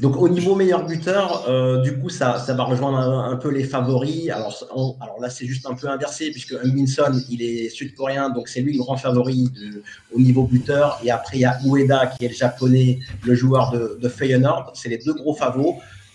[0.00, 3.64] donc au niveau meilleur buteur, euh, du coup ça, ça va rejoindre un, peu les
[3.64, 4.30] favoris.
[4.30, 4.54] Alors,
[5.00, 8.72] alors là c'est juste un peu inversé puisque Winson il est sud-coréen, donc c'est lui
[8.72, 9.50] le grand favori
[10.14, 11.00] au niveau buteur.
[11.02, 14.72] Et après il y a Ueda qui est le japonais, le joueur de, de Feyenoord.
[14.74, 15.74] C'est les deux gros favoris.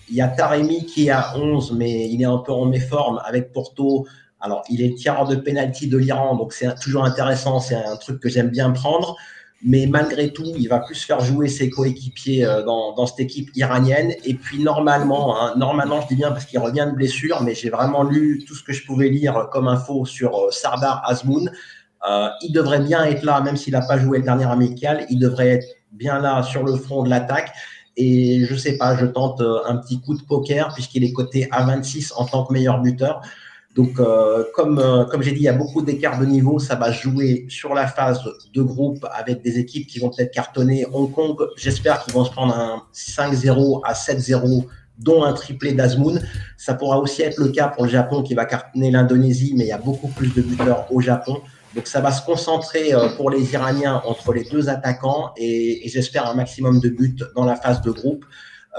[0.09, 3.21] Il y a Taremi qui est à 11, mais il est un peu en méforme
[3.25, 4.05] avec Porto.
[4.41, 8.19] Alors, il est tireur de pénalty de l'Iran, donc c'est toujours intéressant, c'est un truc
[8.19, 9.15] que j'aime bien prendre.
[9.65, 14.13] Mais malgré tout, il va plus faire jouer ses coéquipiers euh, dans, cette équipe iranienne.
[14.25, 17.69] Et puis normalement, hein, normalement, je dis bien parce qu'il revient de blessure, mais j'ai
[17.69, 21.49] vraiment lu tout ce que je pouvais lire comme info sur euh, Sardar Azmoun.
[22.09, 25.19] Euh, il devrait bien être là, même s'il n'a pas joué le dernier amical, il
[25.19, 27.53] devrait être bien là sur le front de l'attaque.
[27.95, 31.63] Et je sais pas, je tente un petit coup de poker puisqu'il est coté à
[31.63, 33.21] 26 en tant que meilleur buteur.
[33.75, 36.59] Donc, euh, comme, euh, comme j'ai dit, il y a beaucoup d'écarts de niveau.
[36.59, 38.21] Ça va jouer sur la phase
[38.53, 40.85] de groupe avec des équipes qui vont peut-être cartonner.
[40.93, 44.65] Hong Kong, j'espère qu'ils vont se prendre un 5-0 à 7-0,
[44.99, 46.21] dont un triplé d'Azmoun.
[46.55, 49.69] Ça pourra aussi être le cas pour le Japon qui va cartonner l'Indonésie, mais il
[49.69, 51.41] y a beaucoup plus de buteurs au Japon.
[51.75, 55.89] Donc, ça va se concentrer euh, pour les Iraniens entre les deux attaquants et, et
[55.89, 58.25] j'espère un maximum de buts dans la phase de groupe.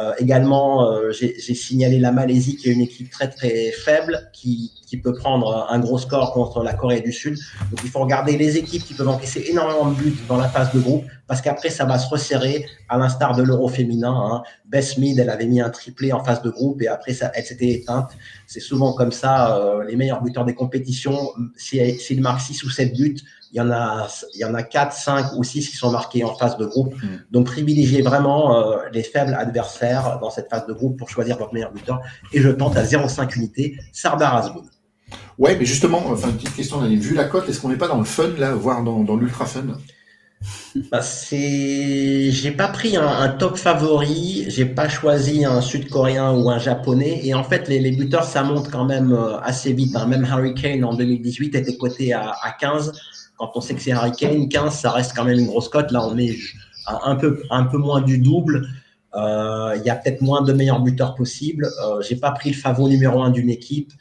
[0.00, 4.72] Euh, également, euh, j'ai signalé la Malaisie qui est une équipe très très faible qui,
[4.94, 7.36] qui, peut prendre un gros score contre la Corée du Sud.
[7.70, 10.72] Donc il faut regarder les équipes qui peuvent encaisser énormément de buts dans la phase
[10.72, 14.14] de groupe parce qu'après ça va se resserrer à l'instar de l'Euro féminin.
[14.14, 14.42] Hein.
[14.66, 17.44] Bess Mead, elle avait mis un triplé en phase de groupe et après ça, elle
[17.44, 18.10] s'était éteinte.
[18.46, 19.56] C'est souvent comme ça.
[19.56, 21.18] Euh, les meilleurs buteurs des compétitions,
[21.56, 23.16] s'ils si, marquent 6 ou 7 buts,
[23.52, 26.24] il y en a, il y en a 4, 5 ou 6 qui sont marqués
[26.24, 26.94] en phase de groupe.
[26.96, 27.06] Mm.
[27.30, 31.54] Donc, privilégiez vraiment euh, les faibles adversaires dans cette phase de groupe pour choisir votre
[31.54, 32.00] meilleur buteur.
[32.32, 34.68] Et je tente à 0,5 unités Sardar Azmoun.
[35.38, 37.98] Ouais, mais justement, enfin, une petite question, vu la cote, est-ce qu'on n'est pas dans
[37.98, 39.64] le fun, là, voire dans, l'ultra fun?
[40.90, 46.58] Bah, c'est, j'ai pas pris un, top favori, j'ai pas choisi un Sud-Coréen ou un
[46.58, 49.96] Japonais, et en fait les, buteurs ça monte quand même euh, assez vite.
[49.96, 50.06] Hein.
[50.06, 52.92] Même Harry Kane en 2018 était coté à, à 15.
[53.38, 55.90] Quand on sait que c'est Harry Kane, 15, ça reste quand même une grosse cote.
[55.90, 56.36] Là, on est
[56.86, 58.68] un peu, un peu moins du double.
[59.14, 61.66] Euh, il y a peut-être moins de meilleurs buteurs possibles.
[61.84, 63.92] Euh, J'ai pas pris le favori numéro un d'une équipe.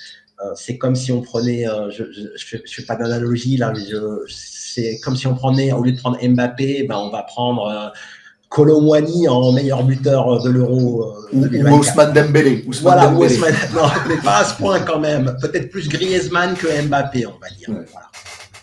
[0.42, 3.84] Euh, c'est comme si on prenait, euh, je ne fais, pas d'analogie là, mais
[4.28, 7.90] c'est comme si on prenait, au lieu de prendre Mbappé, ben on va prendre euh,
[8.50, 11.14] Colomwani en meilleur buteur de l'Euro.
[11.32, 12.66] ou, Ousmane Dembélé.
[12.82, 15.36] voilà, Ousmane, non, mais pas à ce point quand même.
[15.40, 17.70] Peut-être plus Griezmann que Mbappé, on va dire.
[17.70, 18.10] Voilà.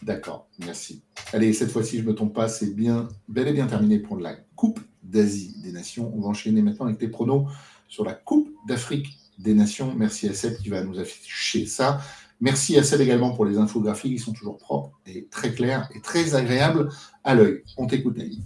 [0.02, 1.02] D'accord, merci.
[1.32, 4.18] Allez, cette fois-ci, je ne me trompe pas, c'est bien, bel et bien terminé pour
[4.18, 6.12] la Coupe d'Asie des Nations.
[6.16, 7.46] On va enchaîner maintenant avec les pronos
[7.86, 9.92] sur la Coupe d'Afrique des Nations.
[9.96, 12.00] Merci à Seb qui va nous afficher ça.
[12.40, 16.00] Merci à Seb également pour les infographies qui sont toujours propres et très claires et
[16.00, 16.88] très agréables
[17.24, 17.62] à l'œil.
[17.76, 18.42] On t'écoute, Naïm.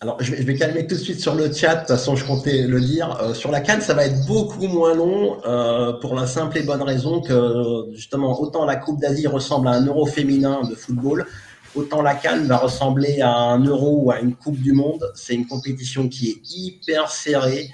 [0.00, 1.74] Alors, je vais, calmer tout de suite sur le chat.
[1.74, 3.18] De toute façon, je comptais le dire.
[3.22, 6.62] Euh, sur la canne, ça va être beaucoup moins long euh, pour la simple et
[6.62, 11.26] bonne raison que, justement, autant la Coupe d'Asie ressemble à un euro féminin de football,
[11.74, 15.10] autant la canne va ressembler à un euro ou à une Coupe du Monde.
[15.14, 17.70] C'est une compétition qui est hyper serrée.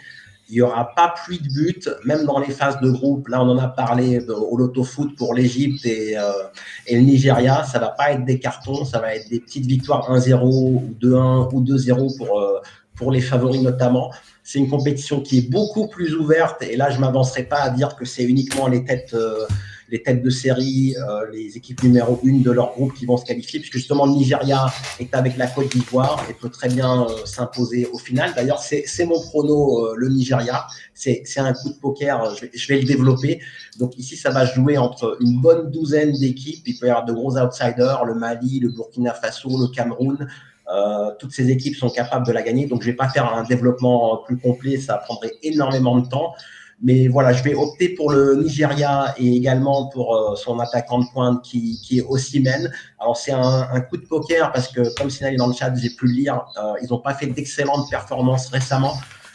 [0.52, 3.28] Il n'y aura pas pluie de buts, même dans les phases de groupe.
[3.28, 6.30] Là, on en a parlé au loto foot pour l'Égypte et, euh,
[6.86, 7.64] et, le Nigeria.
[7.64, 11.48] Ça va pas être des cartons, ça va être des petites victoires 1-0 ou 2-1
[11.54, 12.60] ou 2-0 pour, euh,
[12.94, 14.12] pour les favoris notamment.
[14.44, 17.96] C'est une compétition qui est beaucoup plus ouverte et là, je m'avancerai pas à dire
[17.96, 19.14] que c'est uniquement les têtes.
[19.14, 19.46] Euh,
[19.92, 23.26] les têtes de série, euh, les équipes numéro une de leur groupe qui vont se
[23.26, 27.26] qualifier, puisque justement le Nigeria est avec la Côte d'Ivoire et peut très bien euh,
[27.26, 28.32] s'imposer au final.
[28.34, 30.66] D'ailleurs, c'est mon prono, euh, le Nigeria.
[30.94, 33.40] C'est un coup de poker, je vais, je vais, le développer.
[33.78, 36.66] Donc ici, ça va jouer entre une bonne douzaine d'équipes.
[36.66, 40.26] Il peut y avoir de gros outsiders, le Mali, le Burkina Faso, le Cameroun.
[41.18, 42.66] Toutes ces équipes sont capables de la gagner.
[42.66, 46.32] Donc, je ne vais pas faire un développement plus complet, ça prendrait énormément de temps.
[46.82, 51.04] Mais voilà, je vais opter pour le Nigeria et également pour euh, son attaquant de
[51.12, 52.72] pointe qui, qui est Osimhen.
[52.98, 55.90] Alors c'est un, un, coup de poker parce que comme signalé dans le chat, j'ai
[55.90, 58.94] pu le lire, euh, ils n'ont pas fait d'excellentes performances récemment.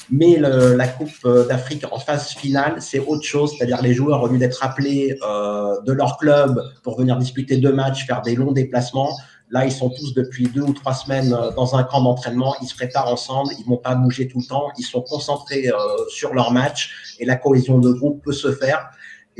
[0.09, 3.53] Mais le, la Coupe euh, d'Afrique en phase finale, c'est autre chose.
[3.57, 7.73] C'est-à-dire les joueurs, au lieu d'être appelés euh, de leur club pour venir disputer deux
[7.73, 9.17] matchs, faire des longs déplacements,
[9.49, 12.55] Là, ils sont tous depuis deux ou trois semaines euh, dans un camp d'entraînement.
[12.61, 13.53] Ils se préparent ensemble.
[13.59, 14.67] Ils vont pas bouger tout le temps.
[14.77, 15.73] Ils sont concentrés euh,
[16.09, 18.89] sur leur match et la cohésion de groupe peut se faire.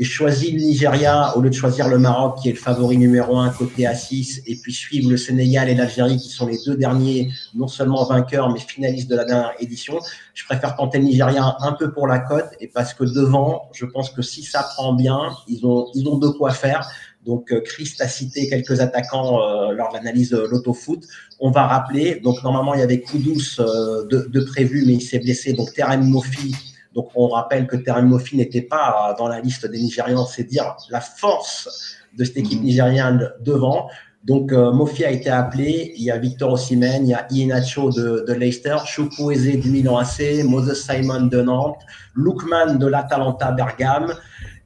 [0.00, 3.36] Et choisir le Nigeria au lieu de choisir le Maroc, qui est le favori numéro
[3.36, 6.76] un côté à 6, et puis suivre le Sénégal et l'Algérie, qui sont les deux
[6.76, 9.98] derniers, non seulement vainqueurs, mais finalistes de la dernière édition.
[10.34, 13.86] Je préfère tenter le Nigeria un peu pour la cote, et parce que devant, je
[13.86, 16.88] pense que si ça prend bien, ils ont, ils ont de quoi faire.
[17.24, 21.02] Donc, euh, Christ a cité quelques attaquants euh, lors de l'analyse de l'autofoot.
[21.40, 25.00] On va rappeler, donc normalement, il y avait Koudous euh, de, de, prévu, mais il
[25.02, 25.52] s'est blessé.
[25.52, 26.54] Donc, Terem Mofi.
[26.94, 30.26] Donc, on rappelle que Terem Mofi n'était pas dans la liste des Nigérians.
[30.26, 32.64] C'est dire la force de cette équipe mhm.
[32.64, 33.88] nigériane devant.
[34.24, 35.92] Donc, Mofi a été appelé.
[35.96, 39.98] Il y a Victor Osimhen, il y a Ienacho de, de Leicester, Chukwueze du Milan
[39.98, 41.80] AC, Moses Simon de Nantes,
[42.14, 44.14] Lukman de l'Atalanta Bergame,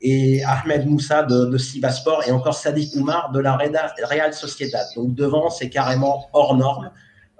[0.02, 4.86] et Ahmed Moussa de, de et encore Sadiq Oumar de la Real Sociedad.
[4.96, 6.90] Donc devant, c'est carrément hors norme.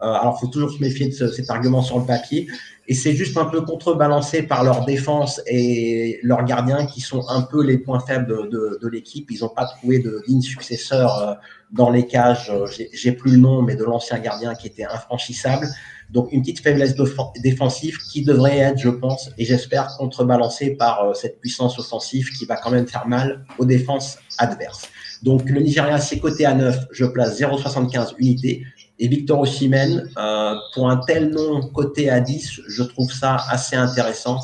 [0.00, 2.48] Euh, alors, faut toujours se méfier de cet argument sur le papier.
[2.88, 7.42] Et c'est juste un peu contrebalancé par leur défense et leurs gardiens qui sont un
[7.42, 9.30] peu les points faibles de, de, de l'équipe.
[9.30, 11.34] Ils n'ont pas trouvé de digne successeur euh,
[11.70, 12.52] dans les cages.
[12.92, 15.66] J'ai plus le nom, mais de l'ancien gardien qui était infranchissable.
[16.12, 16.94] Donc une petite faiblesse
[17.42, 22.44] défensive qui devrait être, je pense, et j'espère, contrebalancée par euh, cette puissance offensive qui
[22.44, 24.88] va quand même faire mal aux défenses adverses.
[25.22, 28.62] Donc le Nigeria, c'est coté à 9, je place 0,75 unités.
[28.98, 33.74] Et Victor Osimhen, euh, pour un tel nom coté à 10, je trouve ça assez
[33.74, 34.38] intéressant.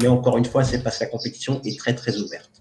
[0.00, 2.57] Mais encore une fois, c'est parce que la compétition est très très ouverte.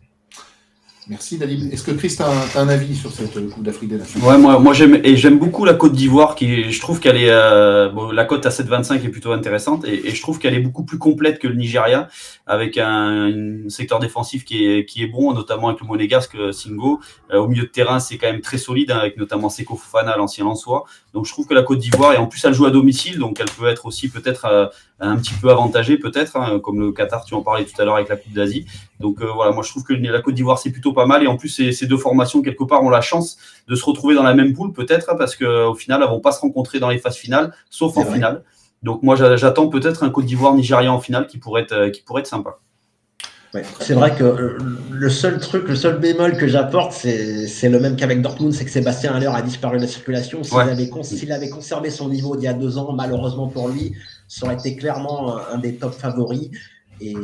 [1.10, 1.72] Merci Dalib.
[1.72, 4.20] Est-ce que Chris, tu as, un avis sur cette Coupe d'Afrique des Nations?
[4.20, 7.30] Ouais, moi, moi j'aime et j'aime beaucoup la Côte d'Ivoire qui, je trouve qu'elle est,
[7.30, 10.60] euh, bon, la cote à 7,25 est plutôt intéressante et, et je trouve qu'elle est
[10.60, 12.10] beaucoup plus complète que le Nigeria
[12.46, 16.52] avec un, un, secteur défensif qui est, qui est bon, notamment avec le monégasque euh,
[16.52, 17.00] Singo.
[17.32, 20.18] Euh, au milieu de terrain, c'est quand même très solide hein, avec notamment Seko Fofana,
[20.18, 20.86] l'ancien Lançois.
[21.14, 23.40] Donc je trouve que la Côte d'Ivoire et en plus elle joue à domicile, donc
[23.40, 24.68] elle peut être aussi peut-être euh,
[25.00, 27.96] un petit peu avantagée peut-être, hein, comme le Qatar, tu en parlais tout à l'heure
[27.96, 28.66] avec la Coupe d'Asie.
[29.00, 31.28] Donc euh, voilà, moi je trouve que la Côte d'Ivoire c'est plutôt pas mal et
[31.28, 33.38] en plus ces, ces, deux formations quelque part ont la chance
[33.68, 36.42] de se retrouver dans la même poule peut-être parce qu'au final elles vont pas se
[36.42, 38.16] rencontrer dans les phases finales, sauf en vrai.
[38.16, 38.44] finale.
[38.84, 42.02] Donc moi j'attends peut-être un Côte d'Ivoire Nigeria en finale qui pourrait être, euh, qui
[42.02, 42.58] pourrait être sympa.
[43.54, 44.58] Ouais, c'est vrai que
[44.92, 48.72] le seul truc, le seul bémol que j'apporte, c'est le même qu'avec Dortmund, c'est que
[48.72, 50.44] Sébastien Haller a disparu de la circulation.
[50.44, 50.64] S'il ouais.
[50.64, 53.94] avait, avait, conservé son niveau d'il y a deux ans, malheureusement pour lui,
[54.28, 56.50] ça aurait été clairement un des top favoris.
[57.00, 57.16] Et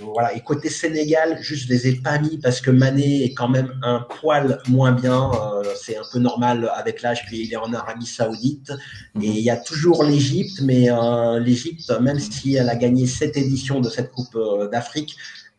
[0.00, 0.34] voilà.
[0.34, 3.72] Et côté Sénégal, juste je les ai pas mis parce que Mané est quand même
[3.82, 5.30] un poil moins bien.
[5.34, 8.72] Euh, c'est un peu normal avec l'âge, puis il est en Arabie Saoudite.
[9.20, 13.36] Et il y a toujours l'Égypte, mais euh, l'Égypte, même si elle a gagné cette
[13.36, 15.16] édition de cette Coupe euh, d'Afrique,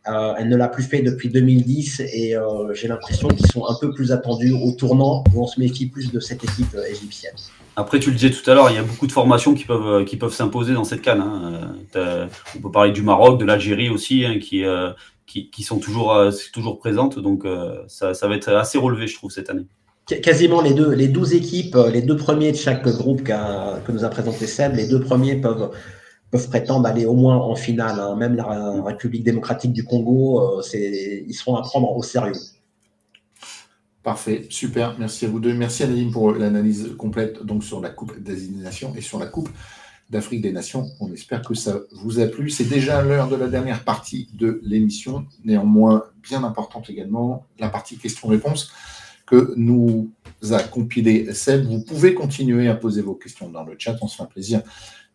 [0.08, 3.76] euh, elle ne l'a plus fait depuis 2010 et euh, j'ai l'impression qu'ils sont un
[3.80, 7.36] peu plus attendus au tournant où on se méfie plus de cette équipe euh, égyptienne.
[7.76, 10.04] Après, tu le disais tout à l'heure, il y a beaucoup de formations qui peuvent,
[10.04, 11.20] qui peuvent s'imposer dans cette canne.
[11.20, 11.74] Hein.
[12.56, 14.64] On peut parler du Maroc, de l'Algérie aussi, hein, qui,
[15.26, 16.14] qui, qui, sont toujours,
[16.52, 17.18] toujours présentes.
[17.18, 17.44] Donc,
[17.88, 19.66] ça, va être assez relevé, je trouve, cette année
[20.20, 24.08] quasiment les deux, les 12 équipes, les deux premiers de chaque groupe que nous a
[24.08, 25.70] présenté Seb, les deux premiers peuvent
[26.32, 28.00] peuvent prétendre aller au moins en finale.
[28.00, 28.16] Hein.
[28.16, 32.32] Même la République démocratique du Congo, ils seront à prendre au sérieux.
[34.02, 35.54] Parfait, super, merci à vous deux.
[35.54, 39.48] Merci Nadine pour l'analyse complète donc sur la Coupe des Nations et sur la Coupe
[40.10, 40.90] d'Afrique des Nations.
[40.98, 42.50] On espère que ça vous a plu.
[42.50, 47.96] C'est déjà l'heure de la dernière partie de l'émission, néanmoins bien importante également, la partie
[47.96, 48.72] questions-réponses
[49.24, 50.10] que nous
[50.50, 51.64] a compilé Seb.
[51.66, 54.62] Vous pouvez continuer à poser vos questions dans le chat, on se fait un plaisir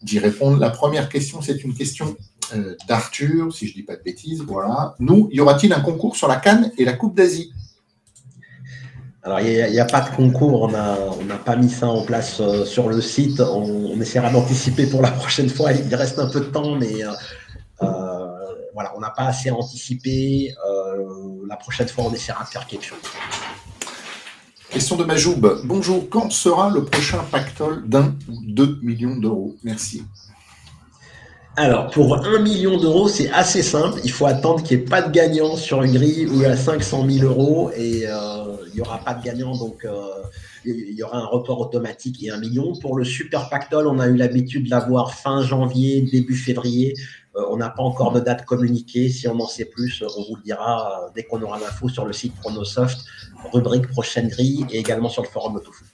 [0.01, 0.59] d'y répondre.
[0.59, 2.15] La première question, c'est une question
[2.55, 4.41] euh, d'Arthur, si je ne dis pas de bêtises.
[4.47, 4.95] Voilà.
[4.99, 7.51] Nous, y aura-t-il un concours sur la Cannes et la Coupe d'Asie?
[9.27, 12.63] Alors, il n'y a, pas de concours, on n'a pas mis ça en place euh,
[12.63, 13.41] sur le site.
[13.41, 15.73] On, essaiera d'anticiper pour la prochaine fois.
[15.73, 17.11] Il reste un peu de temps, mais euh,
[17.81, 18.27] euh,
[18.73, 20.55] voilà, on n'a pas assez anticipé.
[21.45, 22.99] la prochaine fois, on essaiera de faire quelque chose.
[24.69, 25.59] Question de Majoub.
[25.65, 29.57] Bonjour, quand sera le prochain pactole d'un ou deux millions d'euros?
[29.61, 30.05] Merci.
[31.57, 33.99] Alors, pour un million d'euros, c'est assez simple.
[34.03, 36.45] Il faut attendre qu'il n'y ait pas de gagnant sur une grille où il y
[36.45, 38.46] a 500 000 euros et euh,
[38.77, 39.55] n'y aura pas de gagnant.
[39.55, 40.05] Donc, euh,
[40.65, 42.73] il y aura un report automatique et un million.
[42.79, 46.93] Pour le Super Pactole, on a eu l'habitude de l'avoir fin janvier, début février.
[47.35, 49.09] Euh, on n'a pas encore de date communiquée.
[49.09, 52.13] Si on en sait plus, on vous le dira dès qu'on aura l'info sur le
[52.13, 53.05] site Chronosoft,
[53.51, 55.87] rubrique prochaine grille et également sur le forum Autofoot.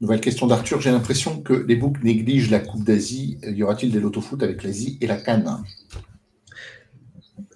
[0.00, 0.80] Nouvelle question d'Arthur.
[0.80, 3.38] J'ai l'impression que les books négligent la Coupe d'Asie.
[3.44, 5.62] Y aura-t-il des loto-foot avec l'Asie et la Cannes?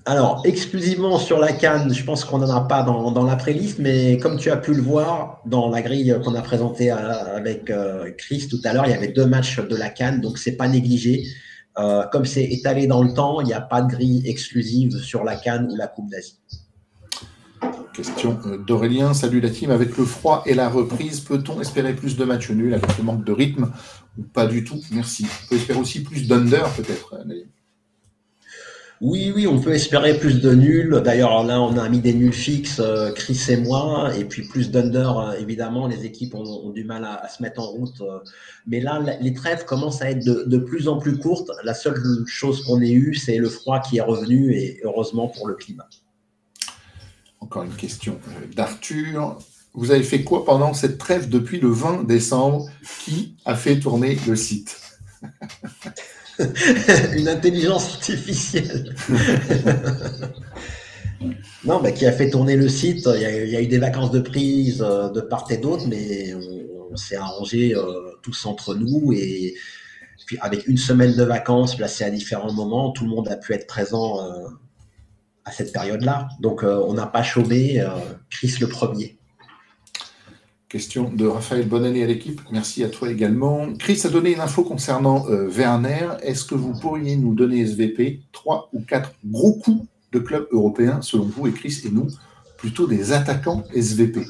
[0.06, 3.80] Alors, exclusivement sur la Cannes, je pense qu'on n'en a pas dans, dans la préliste,
[3.80, 8.12] mais comme tu as pu le voir dans la grille qu'on a présentée avec euh,
[8.16, 10.68] Chris tout à l'heure, il y avait deux matchs de la Cannes, donc c'est pas
[10.68, 11.26] négligé.
[11.78, 15.24] Euh, comme c'est étalé dans le temps, il n'y a pas de grille exclusive sur
[15.24, 16.38] la Cannes ou la Coupe d'Asie.
[17.92, 19.12] Question euh, d'Aurélien.
[19.12, 19.70] Salut la team.
[19.70, 23.24] Avec le froid et la reprise, peut-on espérer plus de matchs nuls avec le manque
[23.24, 23.72] de rythme
[24.18, 24.80] ou pas du tout?
[24.92, 25.26] Merci.
[25.26, 27.34] On peut espérer aussi plus d'under peut-être, euh,
[29.02, 31.02] oui, oui, on peut espérer plus de nuls.
[31.04, 34.70] D'ailleurs, là, on a mis des nuls fixes, euh, Chris et moi, et puis plus
[34.70, 38.02] d'under, évidemment, les équipes ont, du mal à, se mettre en route.
[38.66, 41.50] mais là, les trêves commencent à être de, plus en plus courtes.
[41.62, 45.46] La seule chose qu'on ait eue, c'est le froid qui est revenu, et heureusement pour
[45.46, 45.88] le climat.
[47.40, 49.38] Encore une question euh, d'Arthur.
[49.74, 52.66] Vous avez fait quoi pendant cette trêve depuis le 20 décembre?
[53.04, 54.80] Qui a fait tourner le site?
[57.16, 58.94] Une intelligence artificielle.
[61.64, 64.20] non, bah, qui a fait tourner le site il y, a, eu des vacances de
[64.20, 69.54] prise euh, de part et d'autre, mais on, s'est arrangé euh, tous entre nous et
[70.24, 73.52] puis avec une semaine de vacances placées à différents moments, tout le monde a pu
[73.52, 74.18] être présent
[75.46, 76.28] à cette période-là.
[76.40, 77.88] Donc, euh, on n'a pas chômé euh,
[78.28, 79.15] Chris le premier.
[80.76, 82.38] Question de Raphaël, bonne année à l'équipe.
[82.52, 83.66] Merci à toi également.
[83.78, 86.08] Chris a donné une info concernant euh, Werner.
[86.20, 91.00] Est-ce que vous pourriez nous donner SVP trois ou quatre gros coups de clubs européens,
[91.00, 92.08] selon vous et Chris et nous,
[92.58, 94.26] plutôt des attaquants SVP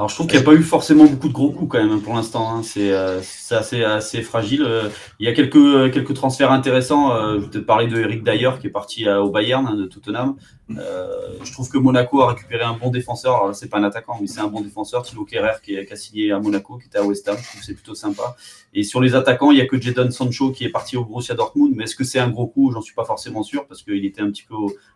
[0.00, 2.00] alors je trouve qu'il n'y a pas eu forcément beaucoup de gros coups quand même
[2.00, 2.50] pour l'instant.
[2.50, 2.62] Hein.
[2.62, 3.20] C'est euh,
[3.50, 4.62] assez, assez fragile.
[4.62, 4.88] Euh,
[5.18, 7.10] il y a quelques, euh, quelques transferts intéressants.
[7.34, 10.36] je vais te parler de Eric Dyer qui est parti au Bayern hein, de Tottenham.
[10.70, 13.54] je trouve que Monaco a récupéré un bon défenseur.
[13.54, 15.02] C'est pas un attaquant, mais c'est un bon défenseur.
[15.02, 17.36] Thilo Kerrer qui, qui, a signé à Monaco, qui était à West Ham.
[17.38, 18.36] Je trouve que c'est plutôt sympa.
[18.72, 21.34] Et sur les attaquants, il n'y a que Jadon Sancho qui est parti au Borussia
[21.34, 21.74] Dortmund.
[21.76, 22.72] Mais est-ce que c'est un gros coup?
[22.72, 24.54] J'en suis pas forcément sûr parce qu'il était un petit peu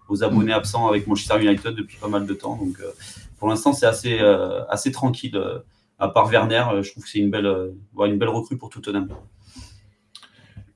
[0.08, 2.56] aux, abonnés absents avec Manchester United depuis pas mal de temps.
[2.56, 2.78] Donc
[3.44, 5.36] pour l'instant, c'est assez, euh, assez tranquille.
[5.36, 5.58] Euh,
[5.98, 9.06] à part Werner, euh, je trouve que c'est une belle, une belle recrue pour Tottenham.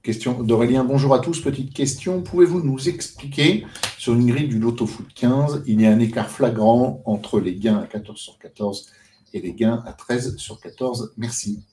[0.02, 0.84] Question d'Aurélien.
[0.84, 1.40] Bonjour à tous.
[1.40, 2.20] Petite question.
[2.20, 3.64] Pouvez-vous nous expliquer
[3.96, 7.54] sur une grille du Loto Foot 15, il y a un écart flagrant entre les
[7.54, 8.90] gains à 14 sur 14
[9.32, 11.64] et les gains à 13 sur 14 Merci.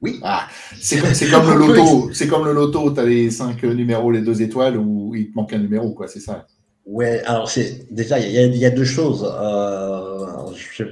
[0.00, 0.20] Oui.
[0.22, 0.48] Ah,
[0.80, 2.10] c'est comme, le loto.
[2.14, 2.92] C'est comme le loto.
[2.92, 6.08] Tu as les 5 numéros, les 2 étoiles, où il te manque un numéro, quoi.
[6.08, 6.46] C'est ça?
[6.84, 9.24] Ouais, alors c'est déjà il y, a deux choses.
[9.24, 10.26] Euh,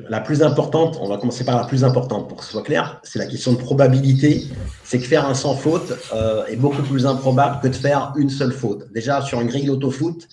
[0.08, 3.00] la plus importante, on va commencer par la plus importante pour que ce soit clair,
[3.02, 4.44] c'est la question de probabilité.
[4.84, 8.30] C'est que faire un sans faute euh, est beaucoup plus improbable que de faire une
[8.30, 8.92] seule faute.
[8.92, 10.28] Déjà sur une grille d'autofoot,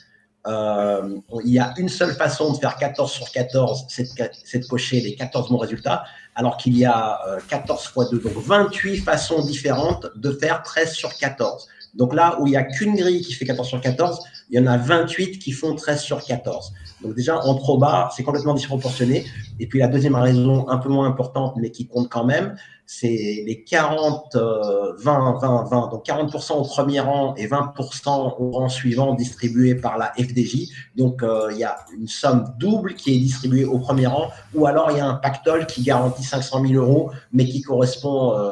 [0.46, 4.04] euh, il y a une seule façon de faire 14 sur 14, c'est
[4.60, 6.04] de, cocher les 14 bons résultats,
[6.36, 11.16] alors qu'il y a 14 fois 2, donc 28 façons différentes de faire 13 sur
[11.18, 11.68] 14.
[11.96, 14.20] Donc là où il n'y a qu'une grille qui fait 14 sur 14,
[14.50, 16.74] il y en a 28 qui font 13 sur 14.
[17.02, 19.26] Donc déjà, en proba, c'est complètement disproportionné.
[19.60, 23.44] Et puis la deuxième raison, un peu moins importante, mais qui compte quand même, c'est
[23.46, 25.90] les 40, 20, 20, 20.
[25.90, 30.70] Donc 40% au premier rang et 20% au rang suivant distribués par la FDJ.
[30.96, 34.66] Donc euh, il y a une somme double qui est distribuée au premier rang, ou
[34.66, 38.38] alors il y a un pactole qui garantit 500 000 euros, mais qui correspond...
[38.38, 38.52] Euh,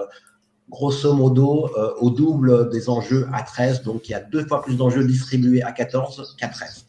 [0.69, 3.83] grosso modo au double des enjeux à 13.
[3.83, 6.85] Donc il y a deux fois plus d'enjeux distribués à 14 qu'à 13.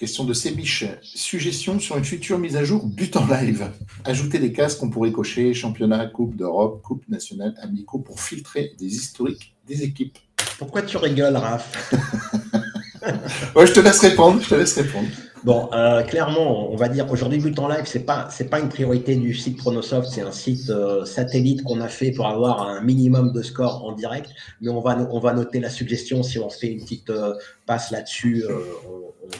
[0.00, 0.86] Question de Sébiche.
[1.02, 3.70] Suggestion sur une future mise à jour but en live.
[4.04, 8.86] Ajouter des cases qu'on pourrait cocher championnat, Coupe d'Europe, Coupe nationale, amicaux pour filtrer des
[8.86, 10.16] historiques des équipes.
[10.58, 11.92] Pourquoi tu rigoles, Raph?
[13.56, 14.42] Ouais, je te laisse répondre.
[14.42, 15.08] Je te laisse répondre.
[15.42, 18.68] Bon, euh, clairement, on va dire aujourd'hui, but en live, c'est pas c'est pas une
[18.68, 22.82] priorité du site Chronosoft, c'est un site euh, satellite qu'on a fait pour avoir un
[22.82, 24.30] minimum de score en direct.
[24.60, 27.34] Mais on va on va noter la suggestion si on fait une petite euh,
[27.64, 28.44] passe là-dessus,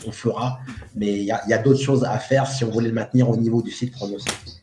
[0.06, 0.58] on, fera.
[0.96, 3.28] Mais il y a, y a d'autres choses à faire si on voulait le maintenir
[3.28, 4.62] au niveau du site Chronosoft.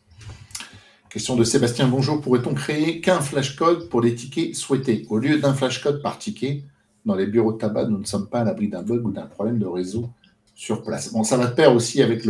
[1.09, 1.87] Question de Sébastien.
[1.87, 2.19] Bonjour.
[2.19, 5.05] Pourrait-on créer qu'un flashcode pour les tickets souhaités?
[5.09, 6.63] Au lieu d'un flashcode par ticket
[7.05, 9.27] dans les bureaux de tabac Nous ne sommes pas à l'abri d'un bug ou d'un
[9.27, 10.09] problème de réseau
[10.57, 11.13] sur place.
[11.13, 12.25] Bon, ça va de pair aussi avec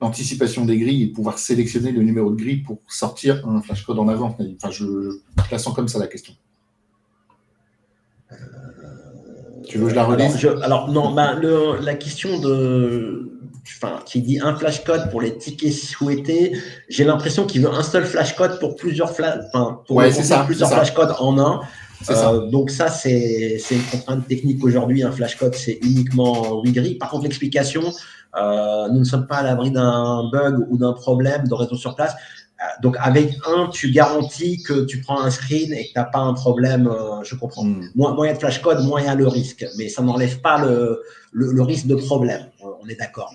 [0.00, 4.08] l'anticipation des grilles et pouvoir sélectionner le numéro de grille pour sortir un flashcode en
[4.08, 4.34] avant.
[4.34, 4.84] Enfin, je,
[5.46, 6.32] je la sens comme ça la question.
[9.68, 10.44] Tu veux que je la relise?
[10.62, 11.38] alors, non, ben,
[11.82, 13.30] la question de,
[13.66, 16.56] enfin, qui dit un flashcode pour les tickets souhaités,
[16.88, 20.02] j'ai l'impression qu'il veut un seul flashcode pour plusieurs, flash, enfin, pour
[20.46, 21.60] plusieurs flashcodes en un.
[22.10, 25.02] Euh, donc ça, c'est une contrainte technique aujourd'hui.
[25.02, 26.94] Un flashcode, c'est uniquement gris.
[26.96, 27.82] Par contre, l'explication,
[28.36, 31.94] euh, nous ne sommes pas à l'abri d'un bug ou d'un problème de réseau sur
[31.94, 32.14] place.
[32.60, 36.04] Euh, donc avec un, tu garantis que tu prends un screen et que tu n'as
[36.04, 36.90] pas un problème,
[37.22, 37.64] je comprends.
[37.64, 37.88] Hmm.
[37.94, 39.66] Moins, il y a de flashcode, moins il y a le risque.
[39.76, 42.46] Mais ça n'enlève pas le, le, risque de problème.
[42.62, 43.34] On est d'accord.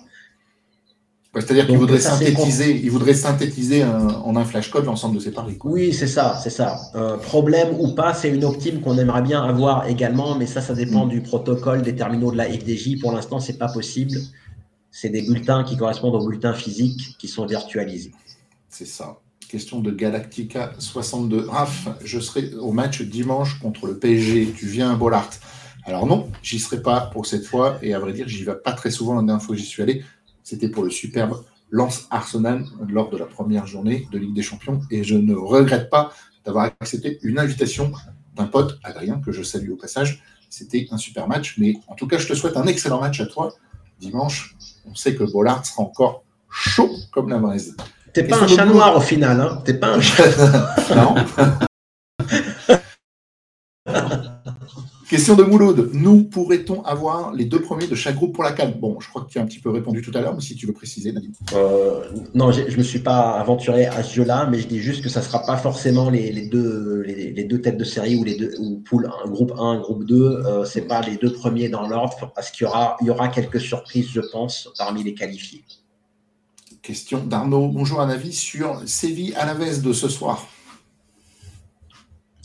[1.34, 5.56] C'est-à-dire qu'il voudrait synthétiser, il voudrait synthétiser en un flashcode l'ensemble de ces paris.
[5.64, 6.78] Oui, c'est ça, c'est ça.
[6.94, 10.74] Euh, problème ou pas, c'est une optime qu'on aimerait bien avoir également, mais ça, ça
[10.74, 11.08] dépend mm.
[11.08, 13.00] du protocole des terminaux de la FDJ.
[13.00, 14.18] Pour l'instant, c'est pas possible.
[14.90, 18.12] C'est des bulletins qui correspondent aux bulletins physiques qui sont virtualisés.
[18.68, 19.16] C'est ça.
[19.48, 21.46] Question de Galactica 62.
[21.48, 24.52] Raph, je serai au match dimanche contre le PSG.
[24.54, 25.30] Tu viens à Bollard.
[25.84, 27.78] Alors non, j'y serai pas pour cette fois.
[27.80, 29.82] Et à vrai dire, j'y vais pas très souvent la dernière fois que j'y suis
[29.82, 30.04] allé.
[30.42, 34.80] C'était pour le superbe Lance Arsenal lors de la première journée de Ligue des Champions.
[34.90, 36.12] Et je ne regrette pas
[36.44, 37.92] d'avoir accepté une invitation
[38.36, 40.22] d'un pote, Adrien, que je salue au passage.
[40.50, 41.56] C'était un super match.
[41.58, 43.54] Mais en tout cas, je te souhaite un excellent match à toi
[43.98, 44.56] dimanche.
[44.84, 47.76] On sait que Bollard sera encore chaud comme la braise.
[48.12, 50.26] T'es pas un chat noir au final, hein T'es pas un chat.
[50.94, 51.14] non.
[55.12, 55.90] Question de Mouloud.
[55.92, 59.20] Nous pourrait-on avoir les deux premiers de chaque groupe pour la canne Bon, je crois
[59.20, 61.12] que tu as un petit peu répondu tout à l'heure, mais si tu veux préciser,
[61.12, 61.34] Nadine.
[61.52, 62.00] Euh,
[62.32, 65.10] non, je ne me suis pas aventuré à ce jeu-là, mais je dis juste que
[65.10, 68.54] ça ne sera pas forcément les, deux, les, deux têtes de série ou les deux
[68.58, 70.14] ou pool, un groupe 1, groupe 2.
[70.16, 73.10] Euh, Ce n'est pas les deux premiers dans l'ordre, parce qu'il y aura, il y
[73.10, 75.62] aura quelques surprises, je pense, parmi les qualifiés.
[76.80, 77.68] Question d'Arnaud.
[77.68, 80.48] Bonjour, un avis sur Séville à la veste de ce soir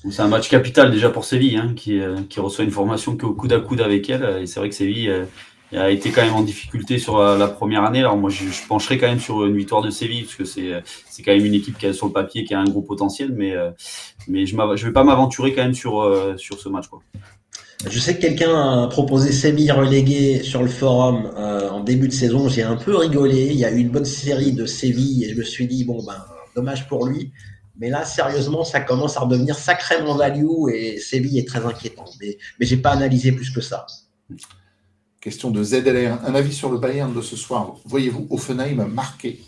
[0.04, 3.34] c'est un match capital déjà pour Séville, hein, qui, euh, qui, reçoit une formation au
[3.34, 4.42] coude à coude avec elle.
[4.42, 5.26] Et c'est vrai que Séville euh,
[5.76, 8.00] a été quand même en difficulté sur la, première année.
[8.00, 11.32] Alors moi, je, pencherai quand même sur une victoire de Séville, parce que c'est, quand
[11.32, 13.72] même une équipe qui a sur le papier qui a un gros potentiel, mais, euh,
[14.28, 16.04] je ne vais pas m'aventurer quand même sur,
[16.38, 16.86] ce match.
[17.90, 22.50] Je sais que quelqu'un a proposé Séville relégué sur le forum en début de saison.
[22.50, 23.48] J'ai un peu rigolé.
[23.52, 26.04] Il y a eu une bonne série de Séville et je me suis dit, bon,
[26.04, 26.24] ben,
[26.56, 27.32] dommage pour lui.
[27.80, 32.06] Mais là, sérieusement, ça commence à redevenir sacrément value et Séville est très inquiétant.
[32.20, 33.86] Mais, mais je n'ai pas analysé plus que ça.
[35.22, 36.20] Question de ZLR.
[36.26, 37.76] Un avis sur le Bayern de ce soir.
[37.86, 39.42] Voyez-vous Offenheim marqué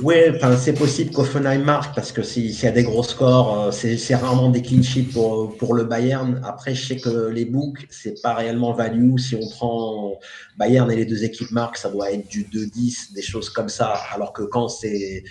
[0.00, 3.70] Oui, enfin, c'est possible qu'Offenheim marque parce que s'il y a des gros scores, euh,
[3.70, 6.40] c'est rarement des clean sheets pour, pour le Bayern.
[6.44, 9.16] Après, je sais que les books, c'est pas réellement value.
[9.18, 10.18] Si on prend
[10.58, 13.94] Bayern et les deux équipes marquent, ça doit être du 2-10, des choses comme ça.
[14.12, 15.24] Alors que quand c'est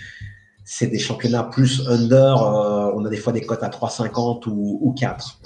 [0.72, 2.40] c'est des championnats plus under.
[2.40, 5.40] Euh, on a des fois des cotes à 3,50 ou, ou 4.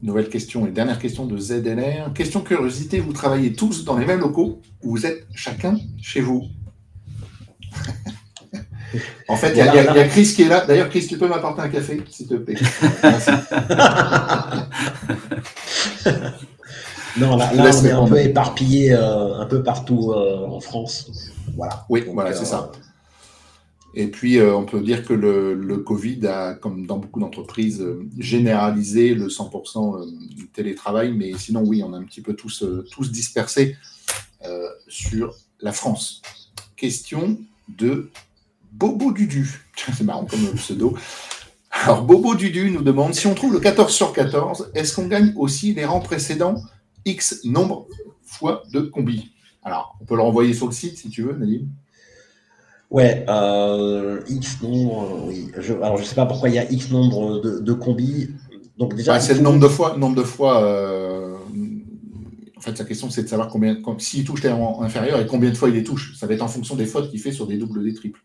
[0.00, 2.12] Nouvelle question et dernière question de ZLR.
[2.14, 6.44] Question curiosité, vous travaillez tous dans les mêmes locaux ou vous êtes chacun chez vous?
[9.26, 10.66] En fait, il y, a Chris qui est là.
[10.66, 12.56] D'ailleurs, Chris, tu peux m'apporter un café, s'il te plaît.
[17.16, 21.10] non, là, on est un peu éparpillé euh, un peu partout euh, en France.
[21.56, 21.86] Voilà.
[21.88, 22.70] Oui, voilà, c'est ça.
[23.94, 28.08] Et puis, euh, on peut dire que le, Covid a, comme dans beaucoup d'entreprises, euh,
[28.18, 30.06] généralisé le 100% euh,
[30.52, 31.12] télétravail.
[31.12, 33.76] Mais sinon, oui, on a un petit peu tous, tous dispersés
[34.88, 36.20] sur la France.
[36.76, 37.38] Question
[37.68, 38.10] de
[38.72, 39.62] Bobo Dudu.
[39.76, 40.96] C'est marrant comme pseudo.
[41.70, 45.32] Alors, Bobo Dudu nous demande si on trouve le 14 sur 14, est-ce qu'on gagne
[45.36, 46.56] aussi les rangs précédents
[47.04, 47.86] X nombre
[48.24, 49.32] fois de combi?
[49.62, 51.68] Alors, on peut le renvoyer sur le site si tu veux, Nadine.
[52.92, 55.48] Ouais, euh, X nombre, oui.
[55.58, 58.28] Je, alors je sais pas pourquoi il y a X nombre de, de combis.
[58.76, 60.62] Donc déjà, c'est le nombre de fois, nombre de fois.
[60.62, 61.34] Euh,
[62.54, 65.56] en fait, sa question c'est de savoir combien, s'il touche terrain inférieur et combien de
[65.56, 66.18] fois il les touche.
[66.18, 68.20] Ça va être en fonction des fautes qu'il fait sur des doubles, des triples.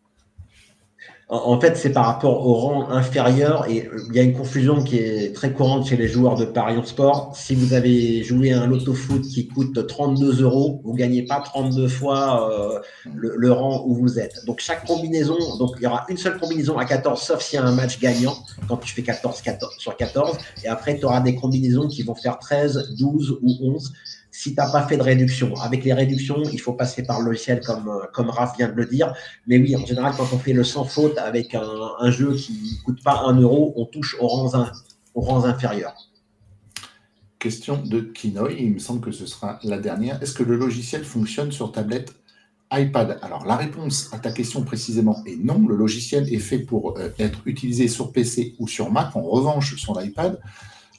[1.29, 4.97] En fait, c'est par rapport au rang inférieur et il y a une confusion qui
[4.97, 7.33] est très courante chez les joueurs de Paris en sport.
[7.35, 11.89] Si vous avez joué un loto foot qui coûte 32 euros, vous gagnez pas 32
[11.89, 12.79] fois euh,
[13.13, 14.45] le, rang où vous êtes.
[14.45, 17.61] Donc chaque combinaison, donc il y aura une seule combinaison à 14, sauf s'il y
[17.61, 18.37] a un match gagnant
[18.69, 20.37] quand tu fais 14, 14 sur 14.
[20.63, 23.91] Et après, tu auras des combinaisons qui vont faire 13, 12 ou 11
[24.37, 25.55] si tu n'as pas fait de réduction.
[25.55, 28.75] Avec les réductions, il faut passer par le logiciel, comme, euh, comme Raph vient de
[28.75, 29.15] le dire.
[29.47, 32.83] Mais oui, en général, quand on fait le sans faute avec un, jeu qui ne
[32.83, 34.69] coûte pas un euro, on touche aux rangs,
[35.15, 35.95] aux rangs inférieurs.
[37.39, 40.21] Question de Kinoy, il me semble que ce sera la dernière.
[40.21, 42.13] Est-ce que le logiciel fonctionne sur tablette
[42.71, 43.17] iPad?
[43.23, 45.67] Alors la réponse à ta question précisément est non.
[45.67, 49.15] Le logiciel est fait pour euh, être utilisé sur PC ou sur Mac.
[49.15, 50.39] En revanche, sur l'iPad,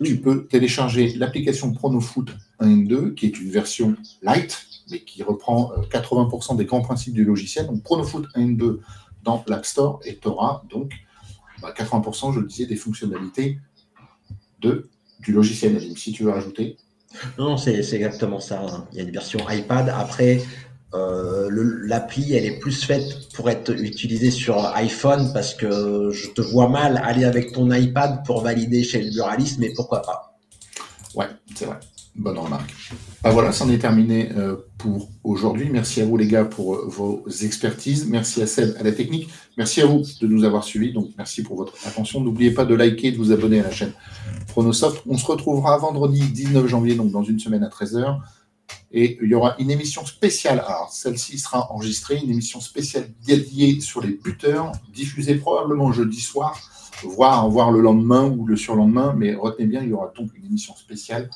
[0.02, 6.52] tu peux télécharger l'application PronoFoot 1.2, qui est une version light, mais qui reprend 80%
[6.52, 7.66] euh, des grands principes du logiciel.
[7.66, 8.80] Donc PronoFoot 1.2
[9.22, 10.92] dans l'App Store et tu auras donc
[11.62, 13.58] 80%, bah, je le disais, des fonctionnalités
[14.60, 14.88] de,
[15.20, 15.80] du logiciel.
[15.96, 16.76] Si tu veux rajouter.
[17.38, 18.62] Non, c'est exactement ça.
[18.62, 18.86] Hein.
[18.92, 19.88] Il y a une version iPad.
[19.88, 20.42] Après,
[20.94, 21.48] euh,
[21.84, 26.68] l'appli, elle est plus faite pour être utilisée sur iPhone parce que je te vois
[26.68, 30.38] mal aller avec ton iPad pour valider chez le buraliste, mais pourquoi pas?
[31.14, 31.78] Ouais, c'est vrai.
[32.18, 32.74] Bonne remarque.
[33.22, 35.68] Bah voilà, c'en est terminé euh, pour aujourd'hui.
[35.70, 38.08] Merci à vous les gars pour euh, vos expertises.
[38.08, 39.28] Merci à Seb à la technique.
[39.56, 40.92] Merci à vous de nous avoir suivis.
[40.92, 42.20] Donc merci pour votre attention.
[42.20, 43.92] N'oubliez pas de liker, de vous abonner à la chaîne
[44.48, 45.02] Pronosoft.
[45.06, 48.18] On se retrouvera vendredi 19 janvier, donc dans une semaine à 13h.
[48.90, 50.58] Et il y aura une émission spéciale.
[50.66, 56.58] Alors, celle-ci sera enregistrée, une émission spéciale dédiée sur les buteurs, diffusée probablement jeudi soir,
[57.04, 59.14] voire, voir le lendemain ou le surlendemain.
[59.16, 61.30] Mais retenez bien, il y aura donc une émission spéciale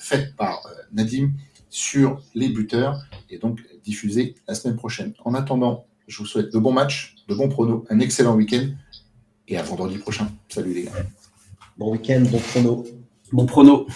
[0.00, 1.32] faite par euh, Nadim
[1.70, 5.14] sur les buteurs et donc diffusée la semaine prochaine.
[5.24, 8.68] En attendant, je vous souhaite de bons matchs, de bons pronos, un excellent week-end
[9.48, 10.30] et à vendredi prochain.
[10.48, 10.92] Salut les gars.
[11.78, 12.84] Bon week-end, bon prono.
[13.32, 13.86] Bon prono.